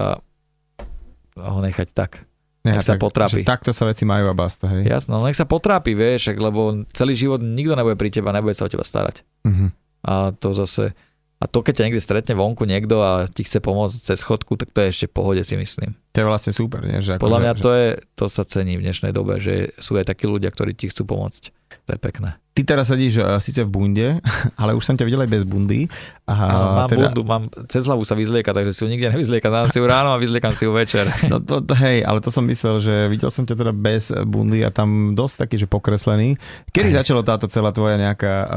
[1.37, 2.25] ho nechať tak.
[2.61, 3.41] Nech sa potrápi.
[3.41, 4.85] Že takto sa veci majú a basta, hej?
[4.85, 8.69] Jasno, no nech sa potrápi, vieš, lebo celý život nikto nebude pri teba, nebude sa
[8.69, 9.25] o teba starať.
[9.49, 9.73] Mhm.
[10.05, 10.93] A to zase,
[11.41, 14.69] a to keď ťa niekde stretne vonku niekto a ti chce pomôcť cez chodku, tak
[14.73, 15.97] to je ešte v pohode si myslím.
[16.13, 17.01] To je vlastne super, nie?
[17.01, 17.61] Že ako, Podľa že, mňa že...
[17.61, 20.89] to je, to sa cení v dnešnej dobe, že sú aj takí ľudia, ktorí ti
[20.93, 21.43] chcú pomôcť.
[21.89, 22.37] To je pekné.
[22.51, 24.07] Ty teraz sedíš uh, síce v bunde,
[24.61, 25.87] ale už som ťa videl aj bez bundy.
[26.27, 29.47] A Áno, mám teda, bundu, mám, cez hlavu sa vyzlieka, takže si ju nikde nevyzlieka,
[29.47, 31.07] dám si ju ráno a vyzliekam si ju večer.
[31.31, 34.67] No to, to, hej, ale to som myslel, že videl som ťa teda bez bundy
[34.67, 36.35] a tam dosť taký, že pokreslený.
[36.75, 38.47] Kedy začalo táto celá tvoja nejaká uh,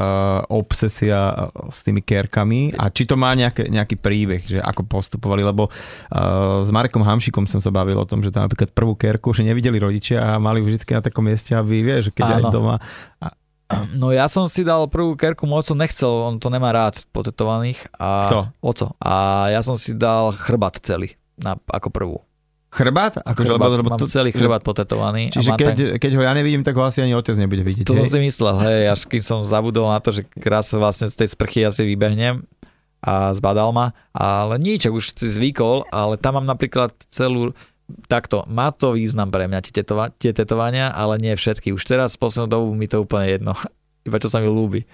[0.51, 5.39] obsesia uh, s tými kerkami a či to má nejaké, nejaký príbeh, že ako postupovali,
[5.39, 9.31] lebo uh, s Marekom Hamšikom som sa bavil o tom, že tam napríklad prvú kerku,
[9.31, 12.51] že nevideli rodičia a mali ju vždy na takom mieste, aby vieš, keď aj Áno.
[12.51, 12.75] doma.
[13.99, 17.81] No ja som si dal prvú kerku, môj nechcel, on to nemá rád potetovaných.
[17.97, 18.39] A Kto?
[18.61, 18.87] Oco.
[19.01, 21.17] A ja som si dal chrbát celý.
[21.35, 22.17] na, ako prvú.
[22.75, 23.23] Chrbát?
[23.23, 25.31] Akože, chrbát, lebo, lebo mám to, celý chrbát potetovaný.
[25.31, 27.87] Čiže keď, ten, keď ho ja nevidím, tak ho asi ani otec nebude vidieť.
[27.87, 28.11] to som hej?
[28.11, 31.63] si myslel, hej, až keď som zabudol na to, že raz vlastne z tej sprchy
[31.63, 32.43] asi vybehnem
[32.99, 37.55] a zbadal ma, ale nič, už si zvykol, ale tam mám napríklad celú,
[38.09, 41.73] takto, má to význam pre mňa tie, tetova, tie tetovania, ale nie všetky.
[41.73, 43.53] Už teraz v poslednú dobu mi to úplne jedno,
[44.07, 44.85] iba čo sa mi ľúbi.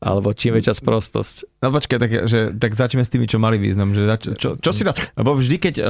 [0.00, 1.60] Alebo čím väčšia sprostosť.
[1.60, 3.92] No počkaj, tak, že, tak začneme s tými, čo mali význam.
[3.92, 4.96] Že, čo, čo, čo si dal?
[5.12, 5.86] Lebo vždy, keď uh,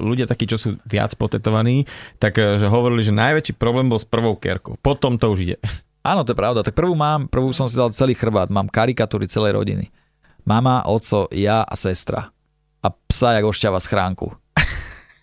[0.00, 1.84] ľudia takí, čo sú viac potetovaní,
[2.16, 4.80] tak uh, že hovorili, že najväčší problém bol s prvou kerkou.
[4.80, 5.56] Potom to už ide.
[6.00, 6.64] Áno, to je pravda.
[6.64, 8.48] Tak prvú mám, prvú som si dal celý chrbát.
[8.48, 9.92] Mám karikatúry celej rodiny.
[10.48, 12.32] Mama, oco, ja a sestra.
[12.80, 14.39] A psa, jak ošťava schránku.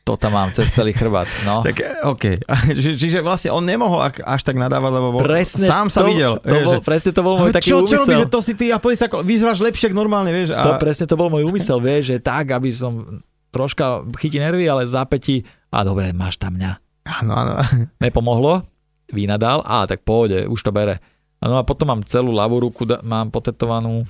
[0.07, 1.27] To tam mám cez celý chrbát.
[1.43, 1.59] No.
[1.67, 1.75] Tak
[2.07, 2.39] OK.
[2.71, 6.39] Čiže, čiže vlastne on nemohol až tak nadávať, lebo bol, Presne sám sa to, videl.
[6.39, 7.99] To bol, presne to bol môj taký čo, čo úmysel.
[7.99, 10.55] robíš, že to si ty a poď sa, vyzeráš lepšie normálne, vieš.
[10.55, 13.19] A, To presne to bol môj úmysel, vieš, že tak, aby som
[13.51, 16.71] troška chytí nervy, ale zápäti, a dobre, máš tam mňa.
[17.19, 17.53] Áno, áno.
[18.03, 18.63] Nepomohlo,
[19.11, 21.03] vynadal, a tak pôjde, už to bere.
[21.43, 24.07] No a potom mám celú ľavú ruku, mám potetovanú,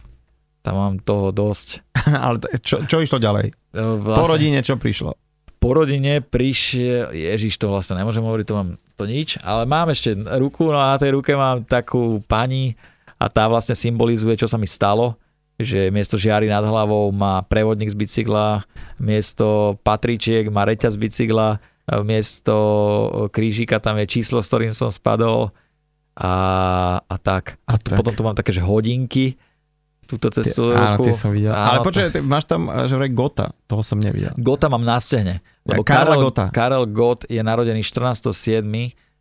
[0.62, 1.82] tam mám toho dosť.
[2.26, 3.50] Ale čo, čo išlo ďalej?
[3.74, 5.18] E, Po rodine čo prišlo?
[5.58, 10.14] Po rodine prišiel, ježiš, to vlastne nemôžem hovoriť, to mám to nič, ale mám ešte
[10.42, 12.74] ruku, no a na tej ruke mám takú pani
[13.18, 15.18] a tá vlastne symbolizuje, čo sa mi stalo,
[15.58, 18.62] že miesto žiary nad hlavou má prevodník z bicykla,
[19.02, 21.58] miesto patričiek má reťaz z bicykla,
[22.06, 22.56] miesto
[23.34, 25.50] krížika tam je číslo, s ktorým som spadol
[26.14, 26.34] a,
[27.02, 27.58] a tak.
[27.66, 27.98] A, A tak.
[27.98, 29.38] potom tu mám také, že hodinky,
[30.08, 31.52] túto celú Áno, ty som videl.
[31.52, 34.32] Áno, Ale počkaj, ty máš tam, že vraj Gota, toho som nevidel.
[34.40, 35.44] Gota mám na stehne.
[35.68, 36.46] Lebo Karla Karel, Gotta.
[36.50, 38.64] Karel Gott je narodený 14.7.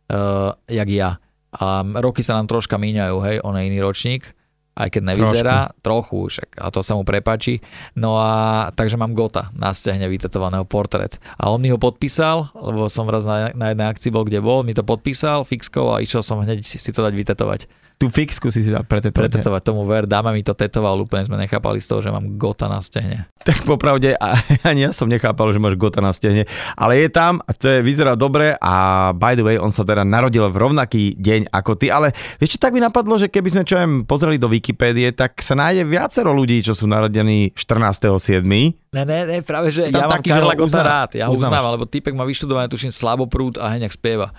[0.07, 1.19] Uh, jak ja.
[1.51, 4.35] A roky sa nám troška míňajú, hej, on je iný ročník,
[4.77, 7.59] aj keď nevyzerá, trochu, však, a to sa mu prepačí.
[7.97, 11.17] No a takže mám Gota na stehne vytetovaného portrét.
[11.41, 14.61] A on mi ho podpísal, lebo som raz na, na jednej akcii bol, kde bol,
[14.61, 17.65] mi to podpísal fixkou a išiel som hneď si to dať vytetovať.
[17.97, 19.41] Tú fixku si si dal pretetovať.
[19.41, 22.69] Pretetovať tomu ver, dáma mi to tetoval, úplne sme nechápali z toho, že mám Gota
[22.69, 23.25] na stehne.
[23.41, 24.13] Tak popravde
[24.69, 26.45] ani ja som nechápal, že máš Gota na stehne,
[26.77, 30.45] ale je tam to je, vyzerá dobre a by the way, on sa teda narodil
[30.45, 33.81] v rovnaký deň ako ty, ale vieš čo, tak mi napadlo, že keby sme čo
[33.81, 38.45] aj pozreli do Wikipédie, tak sa nájde viacero ľudí, čo sú narodení 14.7.
[38.45, 41.89] Ne, ne, ne, práve, že Tam ja mám Karla Gota rád, ja ho uznávam, lebo
[41.89, 44.29] typek má vyštudované, tuším, slaboprúd a hneď spieva.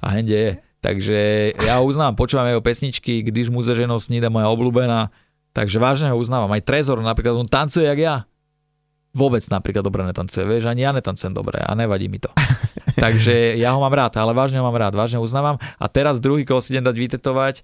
[0.00, 0.71] A hneď je.
[0.82, 5.14] Takže ja ho uznávam, počúvam jeho pesničky, když mu ze ženou snída moja obľúbená.
[5.54, 6.50] Takže vážne ho uznávam.
[6.50, 8.16] Aj Trezor napríklad, on tancuje jak ja.
[9.14, 12.32] Vôbec napríklad dobre netancuje, vieš, ani ja netancujem dobre a nevadí mi to.
[13.04, 15.60] Takže ja ho mám rád, ale vážne ho mám rád, vážne ho uznávam.
[15.76, 17.54] A teraz druhý, koho si idem dať vytetovať,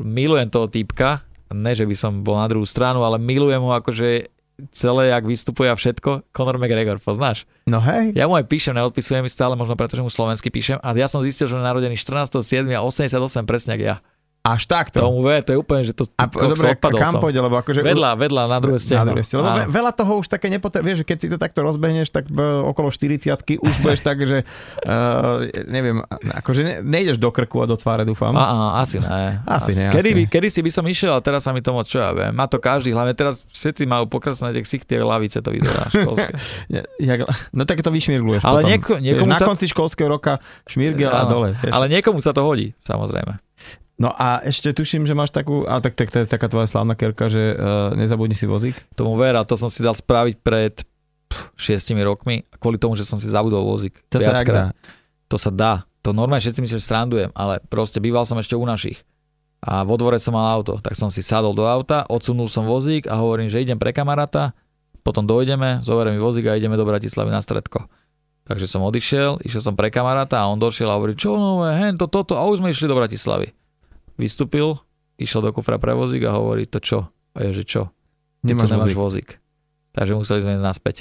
[0.00, 4.32] milujem toho týpka, ne, že by som bol na druhú stranu, ale milujem ho akože
[4.74, 6.34] celé, jak vystupuje a všetko.
[6.34, 7.46] Conor McGregor, poznáš?
[7.66, 8.12] No hej.
[8.18, 10.82] Ja mu aj píšem, neodpisujem mi stále, možno preto, že mu slovensky píšem.
[10.82, 12.66] A ja som zistil, že je narodený 14.7.
[12.74, 13.96] a 88 presne jak ja.
[14.50, 14.98] Až takto.
[14.98, 17.20] Tomu vie, to je úplne, že to A kokos, dobre, odpadol kam som.
[17.20, 17.80] pôjde, lebo akože...
[17.80, 19.10] Vedľa, vedľa, na druhé Na stehno.
[19.10, 19.58] druhé strane, lebo Áno.
[19.60, 20.80] ve- veľa toho už také nepotre...
[20.80, 23.28] Vieš, že keď si to takto rozbehneš, tak e, okolo 40
[23.58, 26.00] už budeš tak, že uh, neviem,
[26.32, 28.32] akože ne, nejdeš do krku a do tváre, dúfam.
[28.32, 28.46] Á,
[28.78, 29.42] asi ne.
[29.44, 31.70] Asi ne, Kedy, asi by, kedy si by som išiel, a teraz sa mi to
[31.70, 32.30] moc čo ja viem.
[32.30, 36.32] Má to každý, hlavne teraz všetci majú pokresné tie ksichty, a lavice to vyzerá školské.
[37.50, 38.70] No tak to vyšmirgluješ Ale potom.
[38.70, 41.54] nieko- Vieš, niekomu na sa- konci školského roka šmirgel a dole.
[41.54, 41.72] Vieš.
[41.72, 43.40] Ale niekomu sa to hodí, samozrejme.
[43.98, 46.94] No a ešte tuším, že máš takú, a tak, tak to je taká tvoja slávna
[46.94, 48.78] kerka, že uh, nezabudni si vozík.
[48.94, 50.86] Tomu vera, to som si dal spraviť pred
[51.26, 53.98] pff, šiestimi rokmi, kvôli tomu, že som si zabudol vozík.
[54.14, 54.70] To sa dá.
[55.26, 55.72] To sa dá.
[56.06, 59.02] To normálne všetci myslíš, že srandujem, ale proste býval som ešte u našich.
[59.58, 63.10] A vo dvore som mal auto, tak som si sadol do auta, odsunul som vozík
[63.10, 64.54] a hovorím, že idem pre kamaráta,
[65.02, 67.90] potom dojdeme, zoberiem mi vozík a ideme do Bratislavy na stredko.
[68.46, 71.98] Takže som odišiel, išiel som pre kamaráta a on došiel a hovorí, čo nové, hen,
[71.98, 73.57] to, toto, a už sme išli do Bratislavy.
[74.18, 74.74] Vystúpil,
[75.16, 77.06] išiel do kufra pre vozík a hovorí, to čo?
[77.38, 77.94] A ja, že čo?
[78.42, 78.98] Ty Nemáš nemáš vozík.
[78.98, 79.28] vozík.
[79.94, 80.96] Takže museli sme ísť naspäť.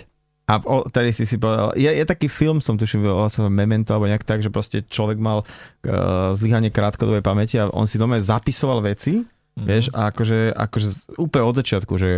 [0.47, 3.91] A o, tady si si povedal, je, je taký film, som tuším, volal sa Memento,
[3.91, 8.15] alebo nejak tak, že proste človek mal uh, zlyhanie krátkodobej pamäti a on si doma
[8.15, 9.27] zapisoval veci,
[9.57, 9.65] Mhm.
[9.65, 10.87] vieš, a akože, akože
[11.17, 12.11] úplne od začiatku, že,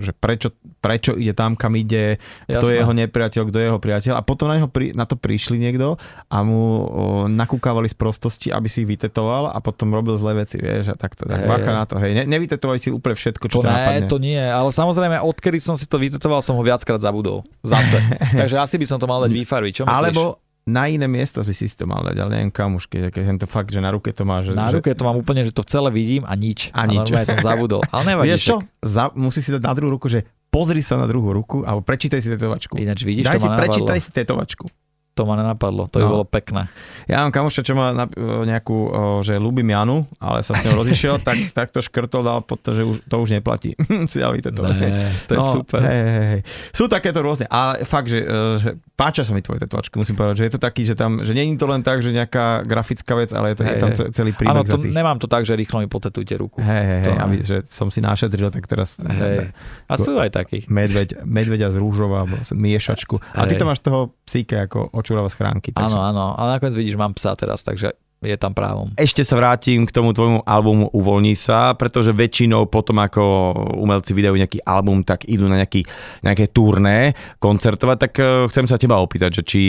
[0.00, 0.48] že, prečo,
[0.80, 2.16] prečo ide tam, kam ide,
[2.48, 5.20] kto je jeho nepriateľ, kto je jeho priateľ a potom na, neho pri, na to
[5.20, 6.00] prišli niekto
[6.32, 6.84] a mu o,
[7.28, 11.28] nakúkávali z prostosti, aby si ich vytetoval a potom robil zlé veci, vieš, a takto.
[11.28, 11.76] Tak Hej, bacha hej.
[11.76, 14.08] na to, hej, ne, nevytetovali si úplne všetko, čo To ťa ne, napadne.
[14.08, 17.44] to nie, ale samozrejme, odkedy som si to vytetoval, som ho viackrát zabudol.
[17.60, 18.00] Zase.
[18.40, 19.72] Takže asi by som to mal dať výfarbiť.
[19.76, 20.00] Čo myslíš?
[20.00, 23.10] Alebo na iné miesto by si si to mal dať, ale neviem kam už, keď,
[23.10, 24.52] keď to fakt, že na ruke to máš.
[24.52, 26.68] na že, ruke to mám úplne, že to celé vidím a nič.
[26.76, 27.08] A nič.
[27.08, 27.80] normálne som zabudol.
[27.88, 28.28] Ale nevadí.
[28.34, 28.56] Vieš čo?
[28.84, 32.20] Za, musí si dať na druhú ruku, že pozri sa na druhú ruku alebo prečítaj
[32.20, 32.76] si tetovačku.
[32.76, 34.66] Ináč vidíš, Daj to si, prečítaj si tetovačku.
[35.12, 36.12] To ma nenapadlo, to by No.
[36.12, 36.70] bolo pekné.
[37.04, 38.06] Ja mám kamoša, čo má o,
[38.42, 38.90] nejakú, o,
[39.20, 42.72] že ľúbim Janu, ale sa s ňou rozišiel, tak, tak to škrtol, dal pod to,
[42.72, 43.74] že už, to už neplatí.
[44.12, 44.48] si dali to.
[44.54, 45.82] Ne, to je super.
[45.82, 46.40] Hej, hej, hej.
[46.70, 50.36] Sú takéto rôzne, ale fakt, že, e, že páčia sa mi tvoje tetovačky, musím povedať,
[50.36, 53.30] že je to taký, že tam, že je to len tak, že nejaká grafická vec,
[53.30, 54.94] ale je, to, je Hej, tam celý Áno, príbeh to, za tých.
[54.94, 56.62] nemám to tak, že rýchlo mi potetujte ruku.
[56.62, 59.50] Hej, hej, to hej, aby, že som si našetril, tak teraz Hej.
[59.84, 60.64] A sú aj takí.
[60.70, 63.18] medveď, medveďa z rúžova, miešačku.
[63.34, 65.72] A ty tam máš toho psíka ako očúrava schránky.
[65.72, 68.92] takže- Áno, áno, ale nakoniec vidíš, mám psa teraz, takže je tam právom.
[69.00, 73.24] Ešte sa vrátim k tomu tvojmu albumu Uvoľni sa, pretože väčšinou potom ako
[73.80, 75.88] umelci vydajú nejaký album, tak idú na nejaký,
[76.20, 79.60] nejaké turné koncertovať, tak eh, chcem sa teba opýtať, že či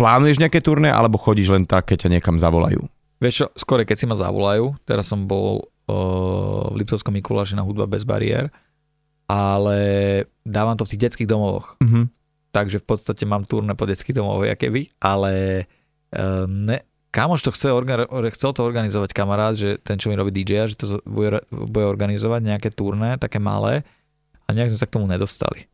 [0.00, 2.80] plánuješ nejaké turné, alebo chodíš len tak, keď ťa niekam zavolajú?
[3.20, 7.60] Vieš čo, skôr keď si ma zavolajú, teraz som bol uh, v Liptovskom Mikuláši na
[7.60, 8.48] hudba bez bariér,
[9.28, 9.78] ale
[10.40, 11.76] dávam to v tých detských domovoch.
[11.84, 12.08] Mhm.
[12.50, 15.64] Takže v podstate mám turné po detských domoch, keby, ale
[16.14, 17.70] uh, ne, kamoš to chce
[18.34, 22.40] chcel to organizovať kamarát, že ten, čo mi robí DJ, že to bude, bude organizovať
[22.42, 23.82] nejaké turné, také malé
[24.46, 25.66] a nejak sme sa k tomu nedostali.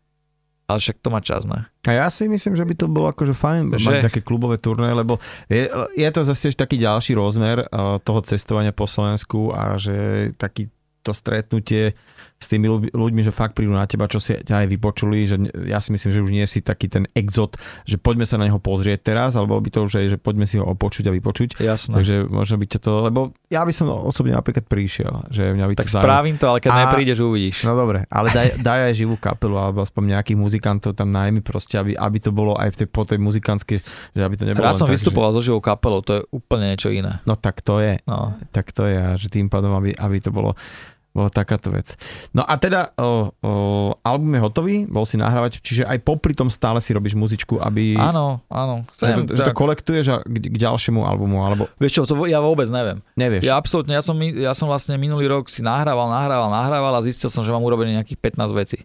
[0.67, 1.63] Ale však to má čas, ne?
[1.87, 3.87] A ja si myslím, že by to bolo akože fajn Že?
[3.87, 8.75] mať také klubové turné, lebo je, je to zase taký ďalší rozmer uh, toho cestovania
[8.75, 9.95] po Slovensku a že
[10.35, 10.67] taký
[11.07, 11.95] to stretnutie
[12.37, 15.37] s tými ľuď- ľuďmi, že fakt prídu na teba, čo si ťa aj vypočuli, že
[15.65, 18.59] ja si myslím, že už nie si taký ten exot, že poďme sa na neho
[18.59, 21.57] pozrieť teraz, alebo by to už aj, že poďme si ho opočuť a vypočuť.
[21.57, 21.97] Jasné.
[21.97, 25.73] Takže možno by ťa to, lebo ja by som osobne napríklad prišiel, že mňa by
[25.73, 26.05] to tak zaujímalo.
[26.05, 27.57] spravím to, ale keď A- neprídeš, uvidíš.
[27.63, 31.75] No dobre, ale daj, daj aj živú kapelu alebo aspoň nejakých muzikantov tam najmi proste,
[31.75, 33.79] aby, aby to bolo aj v tej, po tej muzikantskej,
[34.13, 36.89] že aby to nebolo len som tak, vystupoval so živou kapelou, to je úplne niečo
[36.89, 37.17] iné.
[37.17, 38.37] Že, no tak to je, No.
[38.53, 40.53] tak to je a že tým pádom, aby, aby to bolo
[41.17, 41.97] bolo takáto vec.
[42.37, 43.51] No a teda o, o,
[44.05, 47.97] album je hotový, bol si nahrávať, čiže aj popri tom stále si robíš muzičku, aby...
[47.97, 48.85] Áno, áno.
[48.93, 52.21] že, Chcem, to, že to kolektuješ a k, k ďalšiemu albumu, alebo Vieš čo, to
[52.29, 53.01] ja vôbec neviem.
[53.17, 53.49] nevieš.
[53.49, 57.33] Ja absolútne, ja som, ja som vlastne minulý rok si nahrával, nahrával, nahrával a zistil
[57.33, 58.79] som, že mám urobené nejakých 15 vecí.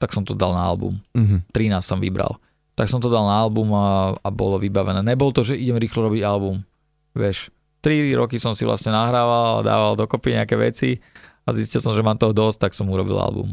[0.00, 0.96] Tak som to dal na album.
[1.12, 1.44] Mhm.
[1.52, 2.40] 13 som vybral.
[2.74, 5.04] Tak som to dal na album a, a bolo vybavené.
[5.04, 6.64] Nebol to, že idem rýchlo robiť album.
[7.12, 7.52] Vieš,
[7.84, 10.96] 3 roky som si vlastne nahrával a dával dokopy nejaké veci
[11.44, 13.52] a zistil som, že mám toho dosť, tak som urobil album.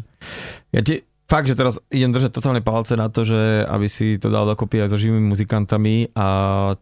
[0.72, 4.28] Ja ti fakt, že teraz idem držať totálne palce na to, že aby si to
[4.28, 6.28] dal dokopy aj so živými muzikantami a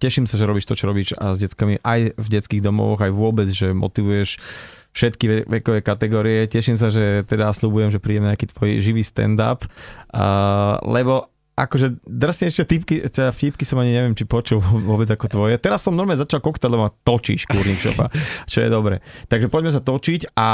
[0.01, 3.13] teším sa, že robíš to, čo robíš a s deckami aj v detských domovoch, aj
[3.13, 4.41] vôbec, že motivuješ
[4.89, 6.49] všetky ve- vekové kategórie.
[6.49, 9.69] Teším sa, že teda slúbujem, že príjem nejaký tvoj živý stand-up,
[10.09, 11.29] a, lebo
[11.59, 15.59] akože drsnejšie typky, teda vtipky som ani neviem, či počul vôbec ako tvoje.
[15.59, 18.07] Teraz som normálne začal koktálom a točíš, kurník šopa,
[18.51, 19.03] čo je dobre.
[19.27, 20.47] Takže poďme sa točiť a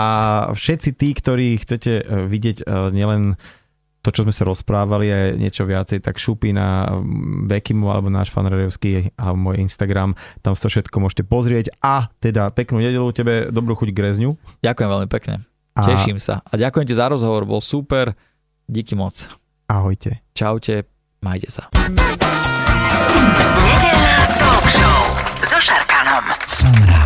[0.52, 3.38] všetci tí, ktorí chcete e, vidieť e, nielen
[4.06, 8.30] to, čo sme sa rozprávali a niečo viacej, tak šupí na mm, Bekimu alebo náš
[8.30, 10.14] fan Radiovský a môj Instagram,
[10.46, 14.38] tam to všetko môžete pozrieť a teda peknú nedelu tebe, dobrú chuť k rezňu.
[14.62, 15.42] Ďakujem veľmi pekne.
[15.76, 16.46] A Teším sa.
[16.46, 18.14] A ďakujem ti za rozhovor, bol super.
[18.70, 19.26] Díky moc.
[19.66, 20.22] ahojte.
[20.38, 20.95] Čaute,
[21.26, 21.64] majte sa.
[23.66, 25.02] Nedelná talk show
[25.42, 26.26] so Šarkanom.
[26.54, 27.05] Fan